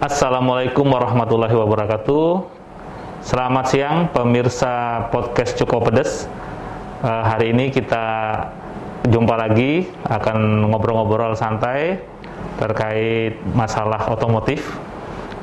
Assalamualaikum 0.00 0.88
warahmatullahi 0.88 1.52
wabarakatuh. 1.52 2.48
Selamat 3.20 3.68
siang 3.68 4.08
pemirsa 4.08 5.04
podcast 5.12 5.60
Cukup 5.60 5.92
Pedes. 5.92 6.24
Uh, 7.04 7.20
hari 7.20 7.52
ini 7.52 7.68
kita 7.68 8.00
jumpa 9.04 9.36
lagi 9.36 9.92
akan 10.08 10.72
ngobrol-ngobrol 10.72 11.36
santai 11.36 12.00
terkait 12.56 13.44
masalah 13.52 14.08
otomotif, 14.08 14.72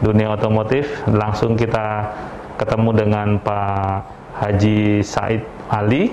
dunia 0.02 0.34
otomotif. 0.34 0.90
Langsung 1.06 1.54
kita 1.54 2.18
ketemu 2.58 2.98
dengan 2.98 3.38
Pak 3.38 4.10
Haji 4.42 5.06
Said 5.06 5.46
Ali 5.70 6.10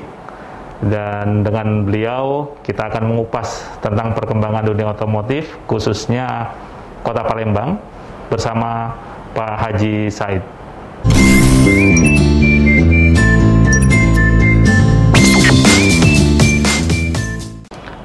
dan 0.85 1.41
dengan 1.41 1.89
beliau 1.89 2.53
kita 2.61 2.93
akan 2.93 3.09
mengupas 3.09 3.73
tentang 3.81 4.13
perkembangan 4.13 4.69
dunia 4.69 4.93
otomotif 4.93 5.49
khususnya 5.65 6.53
Kota 7.01 7.25
Palembang 7.25 7.94
bersama 8.29 8.95
Pak 9.35 9.53
Haji 9.59 10.09
Said. 10.09 10.43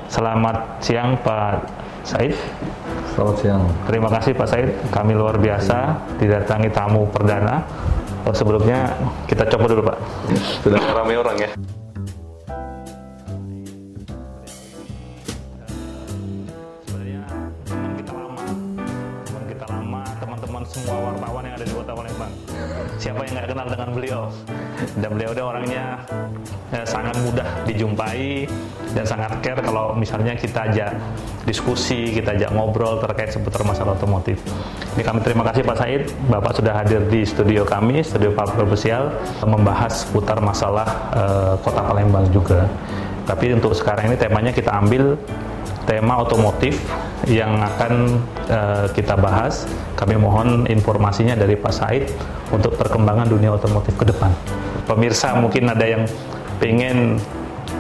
Selamat 0.10 0.84
siang 0.84 1.16
Pak 1.24 1.64
Said. 2.04 2.36
Selamat 3.16 3.36
siang. 3.40 3.64
Terima 3.88 4.10
kasih 4.12 4.32
Pak 4.36 4.48
Said. 4.50 4.70
Kami 4.92 5.16
luar 5.16 5.40
biasa 5.40 5.96
didatangi 6.20 6.70
tamu 6.74 7.08
perdana. 7.08 7.64
Oh, 8.28 8.36
sebelumnya 8.36 8.92
kita 9.32 9.48
coba 9.48 9.66
dulu 9.70 9.82
Pak. 9.88 9.98
Sudah 10.66 10.82
ramai 10.92 11.16
orang 11.16 11.38
ya. 11.40 11.50
Semua 20.90 21.14
wartawan 21.14 21.46
yang 21.46 21.54
ada 21.54 21.66
di 21.70 21.74
Kota 21.78 21.94
Palembang. 21.94 22.34
Siapa 22.98 23.22
yang 23.22 23.34
nggak 23.38 23.48
kenal 23.54 23.68
dengan 23.70 23.90
beliau? 23.94 24.22
Dan 24.98 25.10
beliau 25.14 25.32
dia 25.38 25.46
orangnya 25.46 25.86
eh, 26.74 26.86
sangat 26.90 27.14
mudah 27.22 27.46
dijumpai 27.70 28.50
dan 28.98 29.06
sangat 29.06 29.38
care 29.46 29.62
kalau 29.62 29.94
misalnya 29.94 30.34
kita 30.34 30.66
ajak 30.66 30.98
diskusi, 31.46 32.10
kita 32.10 32.34
ajak 32.34 32.50
ngobrol 32.58 32.98
terkait 33.06 33.30
seputar 33.30 33.62
masalah 33.62 33.94
otomotif. 33.94 34.42
Ini 34.98 35.06
kami 35.06 35.22
terima 35.22 35.46
kasih 35.46 35.62
Pak 35.62 35.78
Said, 35.78 36.04
Bapak 36.26 36.58
sudah 36.58 36.74
hadir 36.74 37.06
di 37.06 37.22
studio 37.22 37.62
kami, 37.70 38.02
studio 38.02 38.34
Pak 38.34 38.58
Profesional, 38.58 39.14
membahas 39.46 40.10
seputar 40.10 40.42
masalah 40.42 40.90
eh, 41.14 41.54
Kota 41.62 41.86
Palembang 41.86 42.26
juga. 42.34 42.66
Tapi 43.30 43.54
untuk 43.54 43.78
sekarang 43.78 44.10
ini 44.10 44.18
temanya 44.18 44.50
kita 44.50 44.74
ambil 44.74 45.14
tema 45.86 46.18
otomotif 46.18 46.82
yang 47.30 47.62
akan 47.62 48.22
eh, 48.50 48.86
kita 48.98 49.14
bahas. 49.14 49.70
Kami 50.00 50.16
mohon 50.16 50.64
informasinya 50.72 51.36
dari 51.36 51.60
Pak 51.60 51.74
Said 51.76 52.08
untuk 52.56 52.80
perkembangan 52.80 53.28
dunia 53.28 53.52
otomotif 53.52 54.00
ke 54.00 54.08
depan. 54.08 54.32
Pemirsa 54.88 55.36
mungkin 55.36 55.68
ada 55.68 55.84
yang 55.84 56.08
pengen 56.64 57.20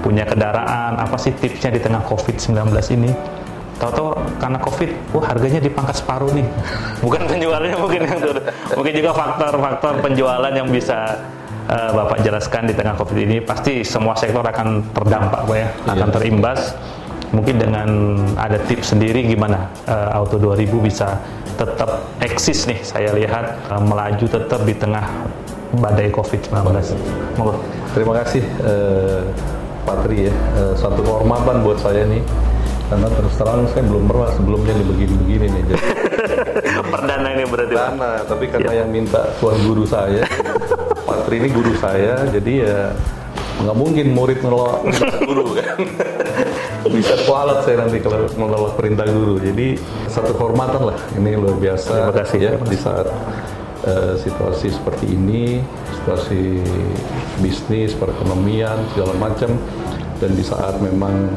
punya 0.03 0.27
kendaraan, 0.27 0.99
apa 0.99 1.15
sih 1.15 1.31
tipsnya 1.31 1.71
di 1.71 1.79
tengah 1.79 2.03
COVID-19 2.03 2.75
ini? 2.99 3.15
Tahu-tahu 3.79 4.11
karena 4.35 4.59
COVID, 4.59 5.15
wah 5.15 5.25
harganya 5.31 5.63
dipangkat 5.63 6.03
separuh 6.03 6.35
nih. 6.35 6.43
Bukan 7.07 7.23
penjualannya 7.23 7.77
mungkin 7.79 8.01
yang 8.03 8.19
turun. 8.19 8.43
Mungkin 8.75 8.93
juga 8.99 9.11
faktor-faktor 9.15 10.03
penjualan 10.03 10.51
yang 10.51 10.67
bisa 10.67 11.23
eh, 11.71 11.91
Bapak 11.95 12.19
jelaskan 12.19 12.67
di 12.67 12.75
tengah 12.75 12.99
COVID 12.99 13.15
ini. 13.15 13.39
Pasti 13.39 13.87
semua 13.87 14.19
sektor 14.19 14.43
akan 14.43 14.91
terdampak, 14.91 15.47
Pak 15.47 15.55
ya, 15.55 15.67
akan 15.87 16.07
terimbas 16.11 16.75
mungkin 17.29 17.61
dengan 17.61 17.89
ada 18.37 18.57
tips 18.65 18.97
sendiri 18.97 19.25
gimana 19.25 19.69
uh, 19.85 20.17
Auto 20.17 20.41
2000 20.41 20.65
bisa 20.81 21.21
tetap 21.59 22.09
eksis 22.23 22.65
nih 22.65 22.79
saya 22.81 23.13
lihat 23.13 23.69
uh, 23.69 23.81
melaju 23.83 24.25
tetap 24.25 24.63
di 24.65 24.73
tengah 24.73 25.05
badai 25.77 26.09
COVID-19. 26.09 26.57
Monggo. 27.37 27.61
Terima 27.93 28.13
kasih 28.21 28.41
eh, 28.65 29.21
Pak 29.85 29.97
Tri 30.05 30.29
ya. 30.29 30.33
Eh, 30.33 30.73
satu 30.77 31.01
kehormatan 31.05 31.61
buat 31.61 31.77
saya 31.77 32.09
nih. 32.09 32.21
Karena 32.89 33.05
terus 33.13 33.33
terang 33.37 33.69
saya 33.69 33.85
belum 33.85 34.09
pernah 34.09 34.33
sebelumnya 34.33 34.73
nih 34.73 34.85
begini-begini 34.89 35.45
nih. 35.45 35.63
Jadi 35.69 35.83
Perdana 36.93 37.27
ini 37.37 37.45
berarti 37.45 37.75
karena, 37.77 38.09
tapi 38.25 38.45
karena 38.49 38.71
yang 38.81 38.89
minta 38.89 39.29
tuan 39.37 39.61
guru 39.61 39.85
saya, 39.85 40.25
Pak 41.05 41.29
Tri 41.29 41.37
ini 41.37 41.53
guru 41.53 41.69
saya, 41.77 42.25
jadi 42.33 42.53
ya 42.65 42.79
nggak 43.61 43.77
mungkin 43.77 44.07
murid 44.09 44.41
ngelok 44.41 44.89
guru 45.21 45.45
kan. 45.53 45.77
Bisa 46.99 47.15
kualat 47.23 47.63
saya 47.63 47.87
nanti 47.87 47.97
kalau 48.03 48.27
ngelok 48.27 48.75
perintah 48.75 49.07
guru. 49.07 49.39
Jadi 49.39 49.79
satu 50.11 50.35
kehormatan 50.35 50.91
lah. 50.91 50.97
Ini 51.15 51.39
luar 51.39 51.55
biasa. 51.55 51.91
Terima 51.95 52.15
kasih. 52.19 52.37
ya 52.43 52.51
di 52.59 52.77
saat 52.77 53.07
eh, 53.87 54.13
situasi 54.19 54.67
seperti 54.69 55.05
ini, 55.07 55.63
situasi 55.95 56.59
bisnis, 57.39 57.95
perekonomian 57.95 58.75
segala 58.91 59.15
macam, 59.15 59.55
dan 60.19 60.31
di 60.35 60.43
saat 60.43 60.75
memang 60.83 61.31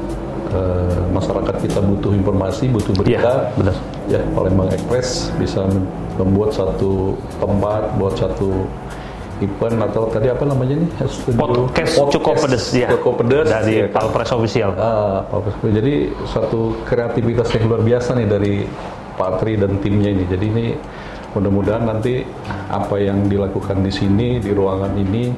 eh, 0.50 1.02
masyarakat 1.14 1.54
kita 1.62 1.78
butuh 1.78 2.10
informasi, 2.10 2.66
butuh 2.66 2.92
berita, 2.98 3.46
Iya, 3.54 3.54
benar. 3.54 3.76
ya 4.10 4.20
Palembang 4.34 4.68
Express 4.74 5.30
bisa 5.38 5.62
mem- 5.70 5.86
membuat 6.18 6.52
satu 6.52 7.14
tempat, 7.38 7.96
buat 7.96 8.18
satu 8.18 8.66
event 9.42 9.76
atau 9.82 10.06
tadi 10.08 10.30
apa 10.30 10.44
namanya 10.46 10.78
nih 10.78 10.90
studio 11.10 11.66
Podcast 11.66 11.98
cukup 12.14 12.34
pedes 12.38 12.64
ya. 12.70 12.88
cukup 12.94 13.20
pedes 13.20 13.50
dari 13.50 13.74
ya 13.82 13.86
kan? 13.90 14.06
Palpres 14.06 14.30
Official. 14.30 14.70
Ah, 14.78 15.26
Pak 15.26 15.38
Presiden. 15.42 15.72
Jadi 15.82 15.94
satu 16.30 16.60
kreativitas 16.86 17.48
yang 17.58 17.64
luar 17.66 17.82
biasa 17.82 18.10
nih 18.16 18.28
dari 18.30 18.54
Pak 19.18 19.30
Tri 19.42 19.52
dan 19.58 19.76
timnya 19.82 20.10
ini. 20.14 20.24
Jadi 20.30 20.44
ini 20.46 20.66
mudah-mudahan 21.34 21.84
nanti 21.84 22.22
apa 22.68 22.96
yang 23.00 23.26
dilakukan 23.26 23.82
di 23.82 23.92
sini 23.92 24.38
di 24.38 24.52
ruangan 24.52 24.92
ini 24.96 25.32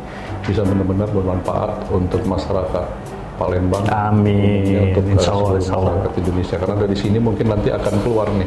bisa 0.45 0.61
benar-benar 0.63 1.09
bermanfaat 1.11 1.89
untuk 1.89 2.21
masyarakat 2.29 2.87
Palembang. 3.35 3.83
Amin. 3.91 4.63
Ya, 4.63 4.81
untuk 4.95 5.05
Insya 5.11 5.35
Allah, 5.35 5.53
insya 5.59 5.75
Allah. 5.75 5.91
masyarakat 5.99 6.13
Indonesia. 6.23 6.55
Karena 6.55 6.77
dari 6.87 6.97
sini 6.97 7.19
mungkin 7.19 7.47
nanti 7.51 7.69
akan 7.75 7.95
keluar 8.07 8.31
nih 8.31 8.47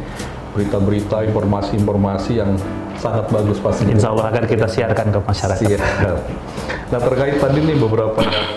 berita-berita, 0.56 1.18
informasi-informasi 1.28 2.32
yang 2.40 2.56
sangat 2.98 3.26
bagus 3.30 3.58
pastinya. 3.58 3.94
Insya 3.94 4.10
Allah 4.12 4.26
akan 4.30 4.44
kita 4.46 4.66
siarkan 4.66 5.08
ke 5.10 5.20
masyarakat. 5.22 5.68
Siap. 5.70 6.20
Nah 6.88 7.00
terkait 7.00 7.36
tadi 7.38 7.60
nih 7.62 7.78
beberapa 7.78 8.20
yang 8.22 8.48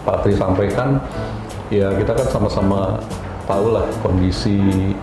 Pak 0.00 0.16
Tri 0.22 0.32
sampaikan, 0.32 0.96
ya 1.68 1.92
kita 1.92 2.12
kan 2.14 2.26
sama-sama 2.28 2.98
tahu 3.44 3.74
lah 3.74 3.84
kondisi 4.00 4.94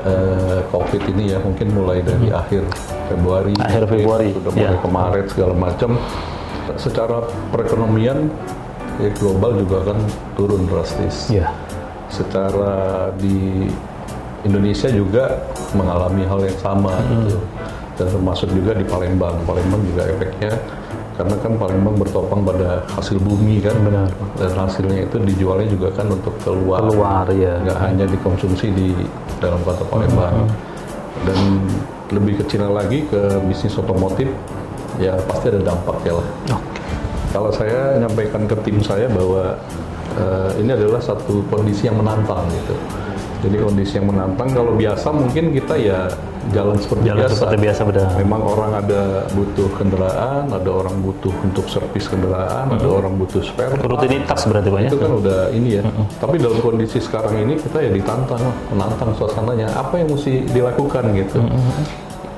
eh, 0.00 0.60
COVID 0.68 1.02
ini 1.10 1.32
ya 1.32 1.38
mungkin 1.38 1.68
mulai 1.70 2.00
dari 2.00 2.28
akhir 2.28 2.64
Februari, 3.08 3.52
Hmm. 3.54 3.66
Akhir 3.66 3.82
Februari, 3.86 4.28
sudah 4.32 4.52
mulai 4.52 4.74
ya. 4.74 4.80
ke 4.80 4.88
Maret 4.88 5.26
segala 5.32 5.54
macam. 5.54 5.90
Secara 6.76 7.24
perekonomian 7.48 8.28
ya 9.00 9.10
global 9.16 9.56
juga 9.56 9.92
kan 9.94 9.98
turun 10.34 10.68
drastis 10.68 11.32
Ya. 11.32 11.48
secara 12.08 13.08
di 13.16 13.68
Indonesia 14.46 14.88
juga 14.92 15.24
mengalami 15.74 16.22
hal 16.26 16.40
yang 16.46 16.58
sama 16.58 16.94
gitu 17.10 17.38
dan 17.98 18.06
termasuk 18.14 18.48
juga 18.54 18.78
di 18.78 18.86
Palembang 18.86 19.34
Palembang 19.42 19.82
juga 19.82 20.06
efeknya 20.06 20.54
karena 21.18 21.34
kan 21.42 21.52
Palembang 21.58 21.98
bertopang 21.98 22.46
pada 22.46 22.86
hasil 22.94 23.18
bumi 23.18 23.58
kan 23.58 23.74
Benar. 23.82 24.06
dan 24.38 24.50
hasilnya 24.54 25.10
itu 25.10 25.18
dijualnya 25.18 25.66
juga 25.66 25.88
kan 25.90 26.06
untuk 26.06 26.30
keluar 26.46 26.86
Keluar 26.86 27.26
ya. 27.34 27.58
nggak 27.66 27.78
hanya 27.82 28.06
dikonsumsi 28.06 28.70
di 28.70 28.94
dalam 29.42 29.58
kota 29.66 29.82
Palembang 29.90 30.46
dan 31.26 31.38
lebih 32.14 32.46
kecil 32.46 32.70
lagi 32.70 33.02
ke 33.10 33.42
bisnis 33.50 33.74
otomotif 33.74 34.30
ya 35.02 35.18
pasti 35.26 35.50
ada 35.50 35.60
dampaknya 35.66 36.22
lah 36.22 36.28
Oke. 36.54 36.78
kalau 37.34 37.50
saya 37.50 37.98
menyampaikan 37.98 38.46
ke 38.46 38.54
tim 38.62 38.78
saya 38.78 39.10
bahwa 39.10 39.58
eh, 40.14 40.50
ini 40.62 40.70
adalah 40.70 41.02
satu 41.02 41.42
kondisi 41.50 41.90
yang 41.90 41.98
menantang 41.98 42.46
gitu. 42.54 42.74
Jadi 43.38 43.56
kondisi 43.62 43.92
yang 44.02 44.10
menantang 44.10 44.50
kalau 44.50 44.74
biasa 44.74 45.14
mungkin 45.14 45.54
kita 45.54 45.74
ya 45.78 46.10
jalan 46.50 46.74
seperti 46.80 47.06
Jalan 47.06 47.20
biasa. 47.22 47.34
seperti 47.38 47.56
biasa 47.60 47.80
benar. 47.86 48.08
Memang 48.18 48.42
orang 48.42 48.72
ada 48.82 49.02
butuh 49.30 49.68
kendaraan, 49.78 50.44
ada 50.50 50.70
orang 50.74 50.96
butuh 51.04 51.34
untuk 51.46 51.66
servis 51.70 52.10
kendaraan, 52.10 52.66
ada 52.74 52.88
orang 52.88 53.14
butuh 53.14 53.38
spare. 53.44 53.78
Rutinitas 53.78 54.42
berarti 54.48 54.68
Pak 54.74 54.80
ya. 54.82 54.90
Itu 54.90 54.98
kan 54.98 55.12
udah 55.22 55.40
ini 55.54 55.68
ya. 55.78 55.82
Tapi 56.18 56.36
dalam 56.42 56.58
kondisi 56.58 56.98
sekarang 56.98 57.38
ini 57.38 57.54
kita 57.60 57.78
ya 57.78 57.90
ditantang, 57.94 58.42
menantang 58.74 59.14
suasananya. 59.14 59.70
Apa 59.76 60.02
yang 60.02 60.08
mesti 60.10 60.42
dilakukan 60.50 61.04
gitu? 61.14 61.38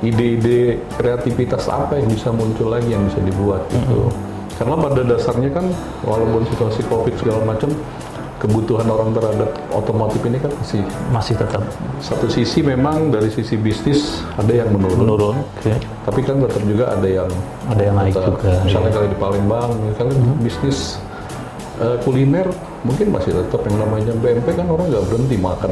Ide-ide 0.00 0.80
kreativitas 0.96 1.68
apa 1.68 1.96
yang 2.00 2.08
bisa 2.08 2.32
muncul 2.32 2.72
lagi 2.72 2.92
yang 2.92 3.04
bisa 3.08 3.20
dibuat 3.24 3.64
gitu? 3.72 4.12
Karena 4.60 4.76
pada 4.76 5.00
dasarnya 5.00 5.48
kan 5.48 5.64
walaupun 6.04 6.44
situasi 6.44 6.84
covid 6.92 7.16
segala 7.16 7.40
macam, 7.48 7.72
kebutuhan 8.40 8.88
orang 8.88 9.12
terhadap 9.12 9.52
otomotif 9.70 10.20
ini 10.24 10.40
kan 10.40 10.48
masih 10.56 10.80
Masih 11.12 11.34
tetap 11.36 11.60
satu 12.00 12.26
sisi 12.26 12.64
memang 12.64 13.12
dari 13.12 13.28
sisi 13.28 13.60
bisnis 13.60 14.24
ada 14.40 14.48
yang 14.64 14.72
menurun, 14.72 14.98
menurun. 15.04 15.36
Oke. 15.60 15.76
tapi 16.08 16.20
kan 16.24 16.40
tetap 16.40 16.62
juga 16.64 16.84
ada 16.96 17.04
yang 17.04 17.30
Ada 17.68 17.82
yang 17.84 17.96
naik 18.00 18.14
tetap. 18.16 18.32
juga. 18.40 18.50
Misalnya 18.64 18.88
iya. 18.88 18.96
kalau 18.96 19.06
di 19.12 19.18
Palembang, 19.20 19.70
misalnya 19.84 20.14
bisnis 20.40 20.78
eh, 21.78 21.96
kuliner 22.00 22.48
mungkin 22.80 23.12
masih 23.12 23.36
tetap 23.36 23.60
yang 23.68 23.76
namanya 23.76 24.12
BMP 24.16 24.56
kan 24.56 24.64
orang 24.72 24.88
nggak 24.88 25.04
berhenti 25.04 25.36
makan 25.36 25.70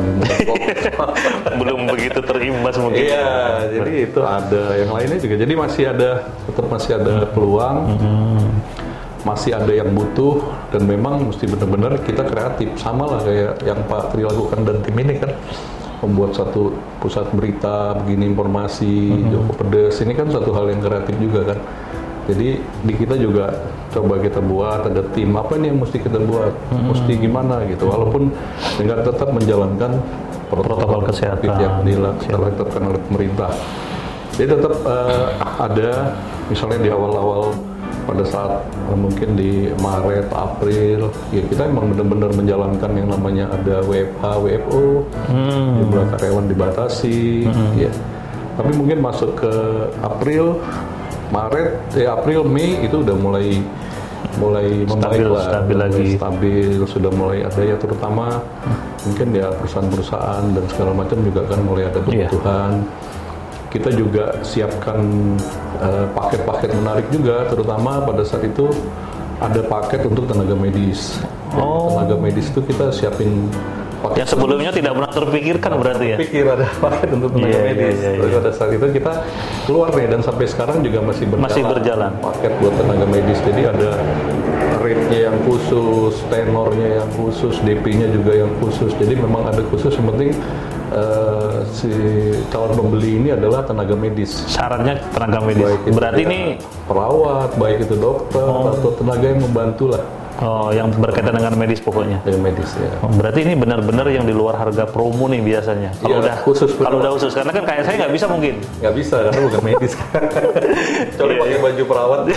belum 1.61 1.81
begitu 1.88 2.21
terimbas 2.21 2.76
mungkin. 2.76 3.00
Iya, 3.00 3.32
jadi 3.81 3.93
itu 4.05 4.21
ada 4.21 4.62
yang 4.76 4.91
lainnya 4.93 5.17
juga. 5.17 5.35
Jadi 5.41 5.53
masih 5.56 5.85
ada 5.88 6.11
tetap 6.44 6.67
masih 6.69 6.91
ada 7.00 7.14
peluang, 7.32 7.76
masih 9.26 9.55
ada 9.55 9.73
yang 9.73 9.91
butuh 9.94 10.38
dan 10.70 10.87
memang 10.87 11.26
mesti 11.26 11.47
benar-benar 11.50 12.03
kita 12.06 12.23
kreatif. 12.26 12.75
Sama 12.79 13.06
lah 13.06 13.20
kayak 13.23 13.62
yang 13.67 13.81
Pak 13.87 14.15
Tri 14.15 14.23
lakukan 14.23 14.62
dan 14.62 14.76
tim 14.82 14.97
ini 14.99 15.15
kan 15.19 15.32
membuat 15.99 16.38
satu 16.38 16.79
pusat 17.03 17.26
berita 17.35 17.99
begini 17.99 18.31
informasi 18.31 19.11
Joko 19.35 19.53
Pedes 19.59 19.99
ini 19.99 20.15
kan 20.15 20.31
satu 20.31 20.55
hal 20.55 20.70
yang 20.70 20.79
kreatif 20.79 21.15
juga 21.19 21.55
kan. 21.55 21.59
Jadi 22.29 22.61
di 22.61 22.93
kita 22.93 23.17
juga 23.17 23.56
coba 23.88 24.20
kita 24.20 24.44
buat 24.44 24.85
ada 24.85 25.00
tim 25.17 25.32
apa 25.32 25.56
nih 25.56 25.73
yang 25.73 25.81
mesti 25.81 25.97
kita 25.97 26.21
buat, 26.21 26.53
mesti 26.76 27.12
gimana 27.17 27.64
gitu. 27.64 27.88
Walaupun 27.88 28.29
dengan 28.76 29.00
tetap 29.00 29.32
menjalankan 29.32 29.97
Protokol 30.49 31.05
kesehatan. 31.05 31.61
yang 31.61 31.85
dilakukan 31.85 32.82
oleh 32.88 33.00
pemerintah. 33.05 33.53
Jadi 34.37 34.49
tetap 34.55 34.75
eh, 34.87 35.26
ada 35.61 35.91
misalnya 36.49 36.79
di 36.85 36.91
awal-awal 36.93 37.53
pada 38.08 38.25
saat 38.25 38.52
eh, 38.88 38.96
mungkin 38.96 39.37
di 39.37 39.52
Maret, 39.76 40.32
April, 40.32 41.12
ya 41.28 41.43
kita 41.44 41.69
emang 41.69 41.93
benar-benar 41.93 42.32
menjalankan 42.32 42.90
yang 42.96 43.08
namanya 43.12 43.44
ada 43.52 43.84
WFH, 43.84 44.25
WFO, 44.40 44.84
jumlah 45.78 46.06
karyawan 46.10 46.46
dibatasi, 46.49 47.44
ya. 47.76 47.93
Tapi 48.56 48.70
mungkin 48.75 48.99
masuk 48.99 49.37
ke 49.37 49.52
April, 50.00 50.56
Maret, 51.28 51.69
eh 51.94 52.08
April, 52.08 52.43
Mei 52.43 52.81
itu 52.81 53.05
udah 53.05 53.14
mulai 53.14 53.60
mulai 54.34 54.82
membaik 54.82 55.19
Stabil, 55.19 55.26
lah, 55.28 55.44
stabil 55.46 55.76
mulai 55.76 55.88
lagi. 55.90 56.08
stabil, 56.14 56.66
sudah 56.87 57.11
mulai 57.12 57.38
ada 57.43 57.61
ya 57.61 57.76
terutama 57.76 58.38
mungkin 59.02 59.26
ya 59.31 59.46
perusahaan-perusahaan 59.52 60.44
dan 60.54 60.64
segala 60.66 60.93
macam 60.94 61.19
juga 61.22 61.43
kan 61.46 61.58
mulai 61.62 61.87
ada 61.87 61.99
Iya. 62.06 62.26
kebutuhan. 62.26 62.72
Kita 63.69 63.93
juga 63.93 64.41
siapkan 64.41 64.99
eh, 65.79 66.06
paket-paket 66.11 66.70
menarik 66.73 67.06
juga, 67.09 67.44
terutama 67.47 68.00
pada 68.00 68.25
saat 68.25 68.43
itu 68.43 68.69
ada 69.38 69.61
paket 69.62 70.03
untuk 70.03 70.25
tenaga 70.25 70.55
medis. 70.55 71.20
Dan 71.53 71.61
Oh. 71.61 71.94
Tenaga 71.94 72.17
medis 72.19 72.49
itu 72.49 72.61
kita 72.61 72.91
siapin 72.91 73.49
paket 73.99 74.20
Yang 74.20 74.31
sebelumnya 74.31 74.70
tidak 74.70 74.93
pernah 74.94 75.11
terpikirkan 75.11 75.70
berarti 75.75 76.06
ya. 76.06 76.17
pikir 76.19 76.44
ada 76.44 76.67
paket 76.76 77.09
untuk 77.11 77.31
tenaga 77.32 77.49
Iya, 77.49 77.59
iya, 77.59 77.69
medis. 77.69 77.97
iya, 77.99 78.11
iya. 78.11 78.19
Terus 78.19 78.32
pada 78.35 78.50
saat 78.53 78.70
itu 78.73 78.87
kita 78.91 79.12
keluar 79.65 79.91
nih 79.93 80.06
dan 80.09 80.21
sampai 80.21 80.44
sekarang 80.47 80.76
juga 80.81 80.99
masih 81.03 81.25
berjalan. 81.26 81.44
Masih 81.47 81.62
berjalan. 81.64 82.12
Paket 82.21 82.53
buat 82.59 82.75
tenaga 82.76 83.06
medis. 83.06 83.38
Jadi 83.43 83.62
ada 83.64 83.91
rate-nya 84.79 85.21
yang 85.29 85.37
khusus, 85.43 86.14
tenornya 86.29 86.88
yang 87.03 87.09
khusus, 87.14 87.55
DP-nya 87.61 88.09
juga 88.11 88.32
yang 88.37 88.53
khusus. 88.59 88.91
Jadi 88.94 89.14
memang 89.14 89.43
ada 89.44 89.62
khusus. 89.67 89.93
Yang 89.93 90.06
penting 90.14 90.31
eh, 90.93 91.56
si 91.73 91.90
calon 92.52 92.73
pembeli 92.76 93.20
ini 93.20 93.29
adalah 93.32 93.64
tenaga 93.64 93.94
medis. 93.94 94.44
Syaratnya 94.49 95.00
tenaga 95.12 95.38
medis. 95.44 95.64
Baik 95.64 95.81
itu 95.85 95.96
Berarti 95.96 96.20
ini 96.25 96.40
perawat, 96.88 97.50
baik 97.56 97.79
itu 97.88 97.94
dokter 97.96 98.44
atau 98.44 98.90
tenaga 98.96 99.25
yang 99.29 99.40
membantu 99.44 99.85
lah 99.96 100.18
oh, 100.38 100.70
yang 100.70 100.88
berkaitan 100.93 101.32
dengan 101.32 101.55
medis 101.55 101.79
pokoknya. 101.79 102.19
tenaga 102.23 102.40
medis 102.40 102.70
ya. 102.75 102.90
Oh, 103.00 103.11
berarti 103.11 103.40
ini 103.43 103.55
benar-benar 103.55 104.06
yang 104.08 104.23
di 104.23 104.32
luar 104.32 104.56
harga 104.56 104.85
promo 104.85 105.26
nih 105.26 105.43
biasanya. 105.43 105.90
Kalau 105.99 106.08
Iya, 106.08 106.17
udah 106.23 106.35
khusus 106.43 106.70
kalau 106.75 106.99
udah 106.99 107.12
khusus 107.14 107.32
karena 107.32 107.50
kan 107.50 107.64
kayak 107.64 107.82
saya 107.85 107.94
nggak 108.00 108.12
bisa 108.12 108.26
mungkin. 108.26 108.55
Nggak 108.79 108.94
bisa 108.94 109.17
karena 109.25 109.40
bukan 109.43 109.61
medis. 109.64 109.93
Coba 111.19 111.31
Iya, 111.31 111.40
pakai 111.40 111.58
baju 111.61 111.82
perawat. 111.85 112.20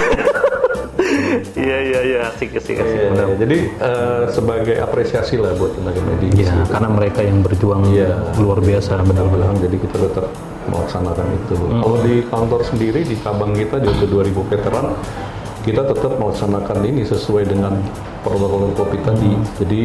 Iya 1.55 1.77
iya 1.81 1.99
iya 2.03 2.19
asik 2.27 2.59
asik 2.59 2.75
asik. 2.75 2.91
Iya, 2.91 3.07
benar. 3.15 3.27
iya. 3.31 3.35
Jadi 3.39 3.57
eh, 3.79 4.21
sebagai 4.29 4.75
apresiasi 4.77 5.35
lah 5.39 5.55
buat 5.55 5.71
tenaga 5.79 6.01
medis. 6.03 6.33
Iya, 6.35 6.53
karena 6.67 6.89
mereka 6.91 7.19
yang 7.23 7.39
berjuang 7.39 7.81
Iya. 7.87 8.35
luar 8.37 8.59
biasa 8.59 8.99
benar-benar. 9.01 9.49
Benar, 9.55 9.63
jadi 9.63 9.75
kita 9.79 9.97
tetap 9.97 10.25
melaksanakan 10.67 11.25
itu. 11.33 11.55
Kalau 11.57 11.97
di 12.03 12.15
kantor 12.27 12.61
sendiri 12.67 13.01
di 13.01 13.15
cabang 13.17 13.55
kita 13.55 13.79
untuk 13.79 14.09
2000 14.11 14.43
veteran 14.51 14.85
kita 15.61 15.81
tetap 15.85 16.17
melaksanakan 16.17 16.77
ini 16.85 17.01
sesuai 17.05 17.43
dengan 17.49 17.77
protokol 18.25 18.73
COVID 18.73 19.01
tadi. 19.05 19.31
Jadi 19.61 19.81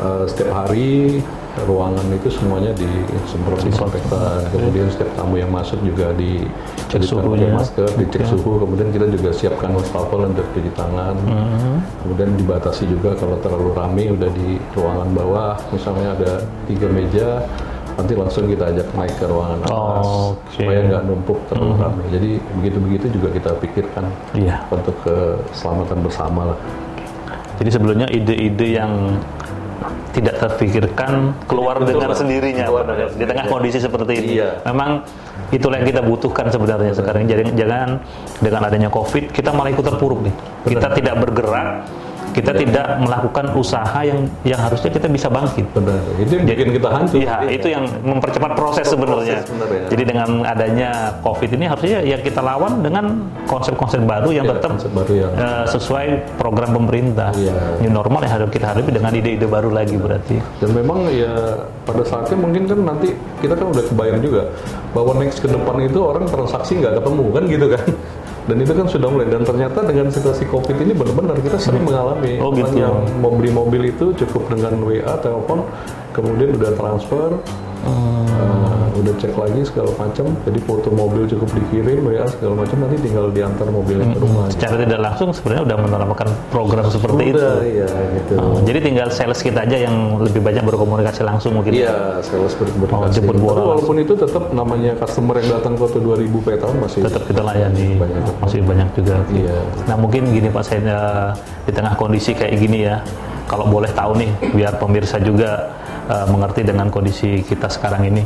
eh, 0.00 0.24
setiap 0.28 0.50
hari 0.52 1.20
ruangan 1.62 2.02
itu 2.10 2.28
semuanya 2.34 2.74
disemprot 2.74 3.62
disinfektan. 3.62 4.42
Kemudian 4.50 4.90
setiap 4.90 5.10
tamu 5.14 5.38
yang 5.38 5.54
masuk 5.54 5.78
juga 5.86 6.10
di 6.18 6.42
Cek 6.90 7.06
suhunya. 7.06 7.54
masker, 7.54 7.86
dicek 7.94 8.26
suhu. 8.26 8.58
Kemudian 8.58 8.90
kita 8.90 9.06
juga 9.06 9.30
siapkan 9.30 9.70
wastafel 9.70 10.34
untuk 10.34 10.46
cuci 10.50 10.70
tangan. 10.74 11.14
Kemudian 12.02 12.34
dibatasi 12.34 12.90
juga 12.90 13.14
kalau 13.14 13.38
terlalu 13.38 13.70
ramai 13.70 14.10
udah 14.10 14.30
di 14.34 14.58
ruangan 14.74 15.08
bawah, 15.14 15.54
misalnya 15.70 16.18
ada 16.18 16.32
tiga 16.66 16.90
meja, 16.90 17.46
nanti 17.94 18.12
langsung 18.18 18.44
kita 18.50 18.74
ajak 18.74 18.86
naik 18.98 19.14
ke 19.14 19.24
ruangan 19.30 19.58
atas 19.62 20.06
Oke. 20.34 20.58
supaya 20.58 20.78
nggak 20.82 21.02
numpuk 21.06 21.38
terlalu 21.46 21.74
ramai. 21.78 22.04
Jadi 22.10 22.30
begitu-begitu 22.58 23.06
juga 23.14 23.28
kita 23.30 23.50
pikirkan 23.62 24.04
Iya. 24.34 24.56
untuk 24.70 24.96
keselamatan 25.06 25.98
bersama 26.02 26.40
lah. 26.54 26.58
Jadi 27.62 27.70
sebelumnya 27.70 28.06
ide-ide 28.10 28.66
yang 28.82 29.14
tidak 30.14 30.38
terpikirkan 30.38 31.34
keluar 31.50 31.76
Betul, 31.82 31.98
dengan 31.98 32.14
sendirinya 32.14 32.64
Keluar 32.70 32.86
dengan 32.86 33.10
di 33.18 33.24
tengah 33.26 33.46
kondisi 33.50 33.78
seperti 33.82 34.12
ini. 34.22 34.28
Iya. 34.38 34.50
Memang 34.70 35.02
itulah 35.50 35.82
yang 35.82 35.88
kita 35.90 36.02
butuhkan 36.02 36.46
sebenarnya 36.50 36.94
sekarang. 36.94 37.26
Jadi 37.26 37.54
jangan 37.58 37.98
dengan 38.38 38.62
adanya 38.66 38.88
Covid 38.90 39.34
kita 39.34 39.50
malah 39.50 39.70
ikut 39.74 39.82
terpuruk 39.86 40.22
nih. 40.22 40.34
Kita 40.70 40.94
tidak 40.94 41.14
bergerak, 41.18 41.86
kita 42.34 42.50
Iya. 42.50 42.60
tidak 42.66 42.86
melakukan 42.98 43.46
usaha 43.54 44.00
yang 44.02 44.26
yang 44.42 44.58
harusnya 44.58 44.90
kita 44.90 45.06
bisa 45.06 45.30
bangkit. 45.30 45.66
Benar. 45.70 46.02
Itu 46.18 46.32
yang 46.34 46.44
bikin 46.50 46.68
kita 46.74 46.88
hancur. 46.90 47.18
Iya, 47.22 47.36
itu 47.46 47.66
yang 47.70 47.84
mempercepat 48.02 48.50
proses 48.58 48.86
sebenarnya. 48.90 49.38
Ya. 49.46 49.86
Jadi 49.88 50.02
dengan 50.02 50.28
adanya 50.42 50.90
COVID 51.22 51.50
ini 51.54 51.64
harusnya 51.70 52.02
ya 52.02 52.18
kita 52.18 52.42
lawan 52.42 52.82
dengan 52.82 53.30
konsep-konsep 53.46 54.02
baru 54.02 54.34
yang 54.34 54.50
Iya, 54.50 54.58
tetap 54.58 54.70
baru 54.90 55.14
yang- 55.14 55.34
eh, 55.38 55.64
sesuai 55.70 56.06
program 56.36 56.74
pemerintah. 56.74 57.30
Iya. 57.38 57.78
New 57.86 57.94
normal 57.94 58.26
yang 58.26 58.32
harus 58.42 58.50
kita 58.50 58.74
hadapi 58.74 58.90
dengan 58.90 59.14
ide-ide 59.14 59.46
baru 59.46 59.70
lagi 59.70 59.94
berarti. 59.94 60.36
Dan 60.58 60.74
memang 60.74 61.06
ya 61.14 61.30
pada 61.86 62.02
saatnya 62.02 62.34
mungkin 62.34 62.66
kan 62.66 62.78
nanti 62.82 63.14
kita 63.38 63.54
kan 63.54 63.70
udah 63.70 63.84
kebayang 63.86 64.18
juga 64.18 64.50
bahwa 64.90 65.14
next 65.22 65.38
ke 65.38 65.46
depan 65.46 65.78
itu 65.86 66.02
orang 66.02 66.26
transaksi 66.26 66.82
nggak 66.82 66.98
ketemu 66.98 67.24
kan 67.30 67.42
gitu 67.46 67.66
kan. 67.70 67.84
Dan 68.44 68.60
itu 68.60 68.72
kan 68.72 68.84
sudah 68.84 69.08
mulai 69.08 69.24
dan 69.26 69.40
ternyata 69.40 69.80
dengan 69.80 70.12
situasi 70.12 70.44
covid 70.44 70.76
ini 70.76 70.92
benar-benar 70.92 71.40
kita 71.40 71.56
sering 71.56 71.80
mengalami 71.80 72.36
Oh, 72.36 72.52
orang 72.52 72.60
gitu. 72.60 72.76
yang 72.76 72.94
mau 73.18 73.32
beli 73.32 73.48
mobil 73.48 73.88
itu 73.88 74.12
cukup 74.14 74.52
dengan 74.52 74.76
WA 74.84 75.16
telepon 75.18 75.64
kemudian 76.12 76.52
udah 76.54 76.72
transfer 76.74 77.40
Hmm. 77.84 78.23
Udah 78.96 79.14
cek 79.14 79.34
lagi 79.34 79.60
segala 79.62 79.90
macam 79.94 80.26
jadi 80.40 80.58
foto 80.60 80.88
mobil 80.88 81.22
cukup 81.26 81.48
dikirim 81.52 81.98
WA 82.02 82.24
segala 82.26 82.54
macam 82.56 82.76
nanti 82.80 82.96
tinggal 82.98 83.28
diantar 83.28 83.66
mobilnya 83.66 84.04
Hmm. 84.04 84.14
ke 84.14 84.20
rumah 84.20 84.44
Secara 84.48 84.74
tidak 84.78 85.00
langsung 85.00 85.28
sebenarnya 85.30 85.62
udah 85.64 85.78
menerapkan 85.78 86.28
program 86.48 86.86
seperti 86.86 87.22
itu. 87.26 87.38
Udah, 87.38 87.56
iya 87.60 87.88
gitu 88.14 88.34
Oh, 88.36 88.58
jadi 88.60 88.78
tinggal 88.80 89.08
sales 89.08 89.40
kita 89.40 89.60
aja 89.60 89.76
yang 89.80 89.94
lebih 90.18 90.40
banyak 90.40 90.62
berkomunikasi 90.62 91.20
langsung 91.22 91.54
mungkin. 91.54 91.72
Iya, 91.74 92.20
sales 92.20 92.54
ber- 92.54 92.72
Oh, 92.86 93.08
jemput 93.08 93.36
bola 93.36 93.54
Tapi 93.54 93.68
walaupun 93.68 93.96
itu 93.98 94.14
tetap 94.14 94.44
namanya 94.50 94.94
customer 94.96 95.34
yang 95.36 95.50
datang 95.52 95.74
ke 95.74 95.86
2000 95.94 96.38
petan 96.40 96.72
masih 96.76 97.00
Tetap 97.00 97.22
kita 97.24 97.40
layani. 97.40 97.96
Banyak. 97.96 98.22
Masih 98.38 98.58
banyak 98.60 98.88
juga. 98.94 99.16
Iya. 99.28 99.56
Nah 99.84 99.96
mungkin 99.96 100.22
gini 100.28 100.48
Pak 100.48 100.62
saya 100.62 100.80
eh, 100.80 101.28
di 101.64 101.72
tengah 101.72 101.94
kondisi 101.94 102.30
kayak 102.32 102.54
gini 102.54 102.84
ya, 102.84 103.02
kalau 103.44 103.66
boleh 103.66 103.90
tahu 103.90 104.14
nih 104.16 104.30
biar 104.52 104.76
pemirsa 104.76 105.18
juga 105.18 105.74
eh, 106.06 106.26
mengerti 106.26 106.62
dengan 106.62 106.86
kondisi 106.88 107.40
kita 107.40 107.66
sekarang 107.66 108.04
ini, 108.06 108.22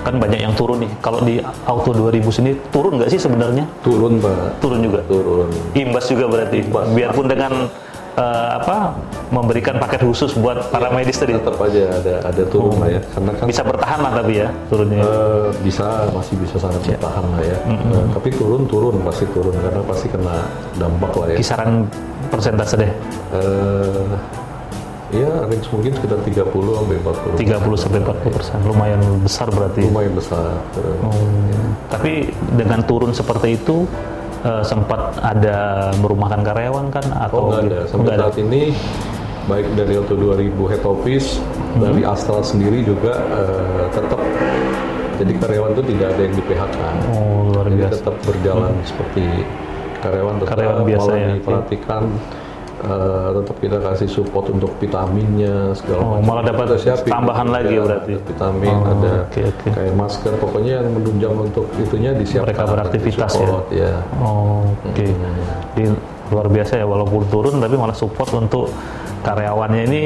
kan 0.00 0.14
banyak 0.16 0.40
yang 0.40 0.54
turun 0.56 0.84
nih. 0.84 0.90
Kalau 1.00 1.20
di 1.20 1.38
Auto 1.64 1.90
2000 1.92 2.24
sini 2.32 2.50
turun 2.70 2.96
nggak 3.00 3.10
sih 3.12 3.20
sebenarnya? 3.20 3.64
turun, 3.80 4.16
Pak. 4.18 4.60
Turun 4.60 4.80
juga. 4.80 5.00
Turun. 5.06 5.48
Imbas 5.74 6.04
juga 6.08 6.24
berarti. 6.28 6.58
Imbas. 6.64 6.86
Biarpun 6.92 7.26
dengan 7.28 7.52
eh, 8.16 8.48
apa 8.58 8.96
memberikan 9.30 9.78
paket 9.78 10.02
khusus 10.02 10.34
buat 10.34 10.72
para 10.74 10.90
medis 10.90 11.14
tadi 11.16 11.38
Tetap 11.38 11.54
aja 11.62 12.00
ada 12.00 12.14
ada 12.26 12.42
turun 12.48 12.74
lah 12.80 12.88
ya. 12.90 13.00
Karena 13.14 13.30
kan 13.36 13.46
bisa 13.46 13.62
bertahan 13.62 13.98
lah 14.02 14.12
tapi 14.18 14.32
ya 14.40 14.48
turunnya. 14.66 15.00
eh, 15.00 15.46
bisa 15.62 15.86
masih 16.10 16.34
bisa 16.40 16.56
sangat 16.58 16.80
bertahan 16.96 17.24
lah 17.30 17.40
ya. 17.44 17.56
Eh, 17.70 18.04
tapi 18.12 18.28
turun 18.34 18.62
turun 18.66 18.96
pasti 19.06 19.24
turun 19.30 19.54
karena 19.54 19.80
pasti 19.86 20.06
kena 20.10 20.36
dampak 20.76 21.12
lah 21.14 21.26
ya. 21.30 21.36
Kisaran 21.38 21.86
persentase 22.30 22.74
deh. 22.78 22.92
Eh, 23.36 24.04
ya 25.12 25.42
range 25.42 25.66
mungkin 25.68 25.90
sekitar 25.92 26.18
30 26.20 26.46
sampai 26.48 26.96
40. 26.96 27.36
30 27.36 27.76
sampai 27.76 27.98
40 28.00 28.30
persen 28.30 28.56
lumayan 28.62 29.00
besar 29.18 29.46
berarti. 29.48 29.82
Lumayan 29.82 30.14
besar. 30.14 30.54
Hmm, 31.00 31.74
Tapi 31.88 32.12
dengan 32.52 32.80
turun 32.82 33.10
seperti 33.10 33.54
itu 33.54 33.84
eh, 34.40 34.62
sempat 34.62 35.18
ada 35.18 35.58
merumahkan 35.96 36.40
karyawan 36.40 36.86
kan 36.88 37.04
atau 37.20 37.36
Oh 37.36 37.46
nggak 37.50 37.64
ada. 37.66 37.80
Sampai 37.84 38.02
Nggak 38.04 38.14
ada. 38.14 38.24
saat 38.24 38.36
ini 38.38 38.62
baik 39.42 39.66
dari 39.74 39.92
Auto 39.94 40.14
2000 40.14 40.70
head 40.70 40.84
office, 40.84 41.28
dari 41.74 42.02
Astra 42.02 42.38
sendiri 42.40 42.80
juga 42.80 43.18
eh, 43.18 43.84
tetap 43.90 44.20
jadi 45.16 45.32
karyawan 45.36 45.70
itu 45.74 45.82
tidak 45.90 46.06
ada 46.08 46.20
yang 46.22 46.32
di 46.32 46.42
PHK. 46.42 46.78
Oh 47.10 47.50
luar 47.50 47.66
Jadi 47.66 47.76
biasa. 47.76 47.92
tetap 47.94 48.16
berjalan 48.22 48.72
seperti 48.82 49.24
karyawan 49.98 50.34
tetap 50.38 50.50
Karyawan 50.50 50.80
biasa 50.86 51.02
malah 51.04 51.18
ya. 51.18 51.28
diperhatikan 51.34 52.02
eh, 52.80 53.28
tetap 53.34 53.56
kita 53.58 53.78
kasih 53.78 54.08
support 54.08 54.48
untuk 54.48 54.72
vitaminnya 54.76 55.72
segala 55.74 56.00
Oh, 56.00 56.10
macam. 56.14 56.26
malah 56.26 56.44
dapat 56.44 56.66
siapin. 56.76 57.08
tambahan 57.08 57.48
lagi 57.48 57.72
Iya, 57.72 57.82
berarti? 57.82 58.12
ada 58.12 58.22
vitamin 58.26 58.72
Oh, 58.72 58.90
ada 58.90 59.12
oke, 59.22 59.40
oke. 59.46 59.68
kayak 59.70 59.94
masker 59.94 60.32
pokoknya 60.36 60.72
yang 60.78 60.88
menunjang 60.90 61.34
untuk 61.34 61.66
itunya 61.76 62.10
disiapkan 62.12 62.48
Mereka 62.50 62.64
beraktivitas 62.66 63.32
ya? 63.34 63.48
ya. 63.70 63.92
Oh, 64.18 64.64
Oke, 64.82 65.04
Hmm. 65.06 65.36
Jadi 65.70 65.84
luar 66.28 66.46
biasa 66.46 66.72
ya 66.74 66.86
walaupun 66.86 67.22
turun 67.26 67.58
tapi 67.58 67.74
malah 67.74 67.92
support 67.92 68.30
untuk 68.32 68.70
karyawannya 69.20 69.82
ini 69.84 70.02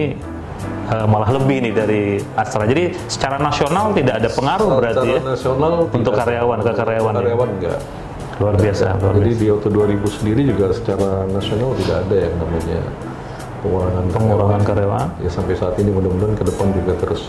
eh, 0.86 1.06
malah 1.06 1.30
lebih 1.30 1.60
nih 1.60 1.72
dari 1.72 2.02
Astra. 2.34 2.64
Jadi 2.64 2.92
secara 3.06 3.36
nasional 3.38 3.92
tidak 3.92 4.18
ada 4.18 4.28
pengaruh 4.28 4.70
berarti 4.74 5.06
ya 5.06 5.16
Secara 5.16 5.30
nasional 5.30 5.72
untuk 5.86 6.12
karyawan 6.12 6.58
ke 6.60 6.72
karyawan. 6.74 7.12
ya? 7.12 7.20
karyawan 7.22 7.48
enggak 7.50 7.78
Luar 8.34 8.54
biasa, 8.56 8.98
luar 8.98 9.14
Jadi 9.14 9.30
biasa. 9.30 9.40
di 9.40 9.46
Auto 9.46 9.68
2000 9.70 10.16
sendiri 10.18 10.40
juga 10.44 10.66
secara 10.70 11.10
nasional 11.28 11.70
tidak 11.78 11.96
ada 12.02 12.16
yang 12.18 12.34
namanya 12.34 12.80
pengurangan 13.62 14.04
Pengurangan 14.10 14.62
karyawan. 14.62 15.06
Ya 15.18 15.30
sampai 15.30 15.54
saat 15.54 15.74
ini 15.78 15.88
mudah-mudahan 15.88 16.34
ke 16.34 16.44
depan 16.44 16.66
juga 16.74 16.92
terus 16.98 17.22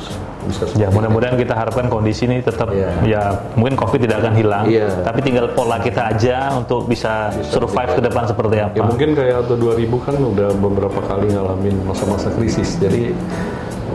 bisa 0.44 0.66
Ya 0.76 0.90
mudah-mudahan 0.90 1.38
kita 1.38 1.54
harapkan 1.54 1.88
kondisi 1.88 2.26
ini 2.26 2.42
tetap 2.42 2.70
Iya. 2.70 2.92
ya 3.06 3.22
mungkin 3.54 3.74
COVID 3.76 4.00
tidak 4.00 4.18
akan 4.20 4.34
hilang, 4.36 4.66
Iya. 4.68 5.02
tapi 5.02 5.22
tinggal 5.22 5.54
pola 5.54 5.80
kita 5.80 6.12
aja 6.12 6.54
untuk 6.54 6.86
bisa, 6.86 7.32
survive 7.46 7.96
ke 7.96 8.02
depan 8.04 8.26
seperti 8.26 8.56
apa. 8.60 8.76
Ya 8.76 8.84
mungkin 8.84 9.14
kayak 9.14 9.36
Auto 9.42 9.56
2000 9.56 9.98
kan 10.02 10.16
udah 10.18 10.50
beberapa 10.54 11.00
kali 11.02 11.32
ngalamin 11.32 11.86
masa-masa 11.86 12.30
krisis. 12.30 12.76
Jadi 12.78 13.14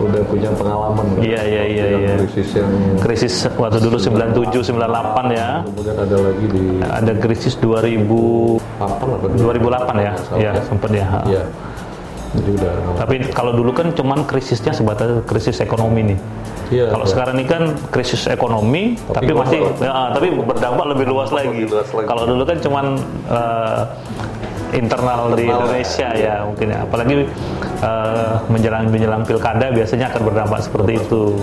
udah 0.07 0.21
punya 0.25 0.49
pengalaman 0.55 1.05
kan. 1.17 1.21
Iya, 1.21 1.41
iya, 1.45 1.63
iya, 1.67 1.85
iya. 1.97 2.13
Krisis 2.23 2.49
yang 2.55 2.71
Krisis 2.97 3.33
waktu 3.57 3.79
dulu 3.83 3.97
97 3.99 4.73
98 4.73 5.37
ya. 5.37 5.49
kemudian 5.67 5.97
ada 5.97 6.17
lagi 6.17 6.45
di 6.49 6.63
Ada 6.81 7.13
krisis 7.19 7.53
2000 7.59 8.01
papan 8.79 9.07
apa 9.17 9.25
2008 9.37 10.05
ya. 10.05 10.13
Ya, 10.37 10.51
sempat 10.65 10.89
ya. 10.93 11.07
Iya. 11.27 11.43
Jadi 12.31 12.49
udah 12.55 12.73
Tapi 12.95 13.15
kalau 13.35 13.51
dulu 13.51 13.71
kan 13.75 13.91
cuman 13.91 14.23
krisisnya 14.23 14.71
sebatas 14.71 15.23
krisis 15.27 15.59
ekonomi 15.59 16.15
nih. 16.15 16.19
Iya. 16.71 16.87
Kalau 16.87 17.03
sekarang 17.03 17.35
ini 17.35 17.45
kan 17.51 17.63
krisis 17.91 18.31
ekonomi, 18.31 18.95
tapi, 19.11 19.35
global. 19.35 19.43
masih 19.43 19.59
ya, 19.83 20.15
tapi 20.15 20.27
berdampak 20.31 20.85
lebih 20.95 21.05
luas 21.11 21.29
lagi. 21.35 21.67
Lebih 21.67 21.75
luas 21.75 21.89
lagi. 21.91 22.07
Kalau 22.07 22.23
dulu 22.23 22.43
kan 22.47 22.57
cuman 22.63 22.85
eh, 23.27 23.81
internal 24.73 25.33
di 25.35 25.47
Indonesia 25.47 26.09
ya 26.15 26.43
mungkin 26.47 26.67
ya. 26.71 26.79
Apalagi 26.83 27.15
eh, 27.83 28.33
menjelang 28.51 28.91
menjelang 28.91 29.23
pilkada 29.23 29.71
biasanya 29.71 30.11
akan 30.11 30.21
berdampak 30.27 30.59
seperti 30.63 30.99
itu. 30.99 31.35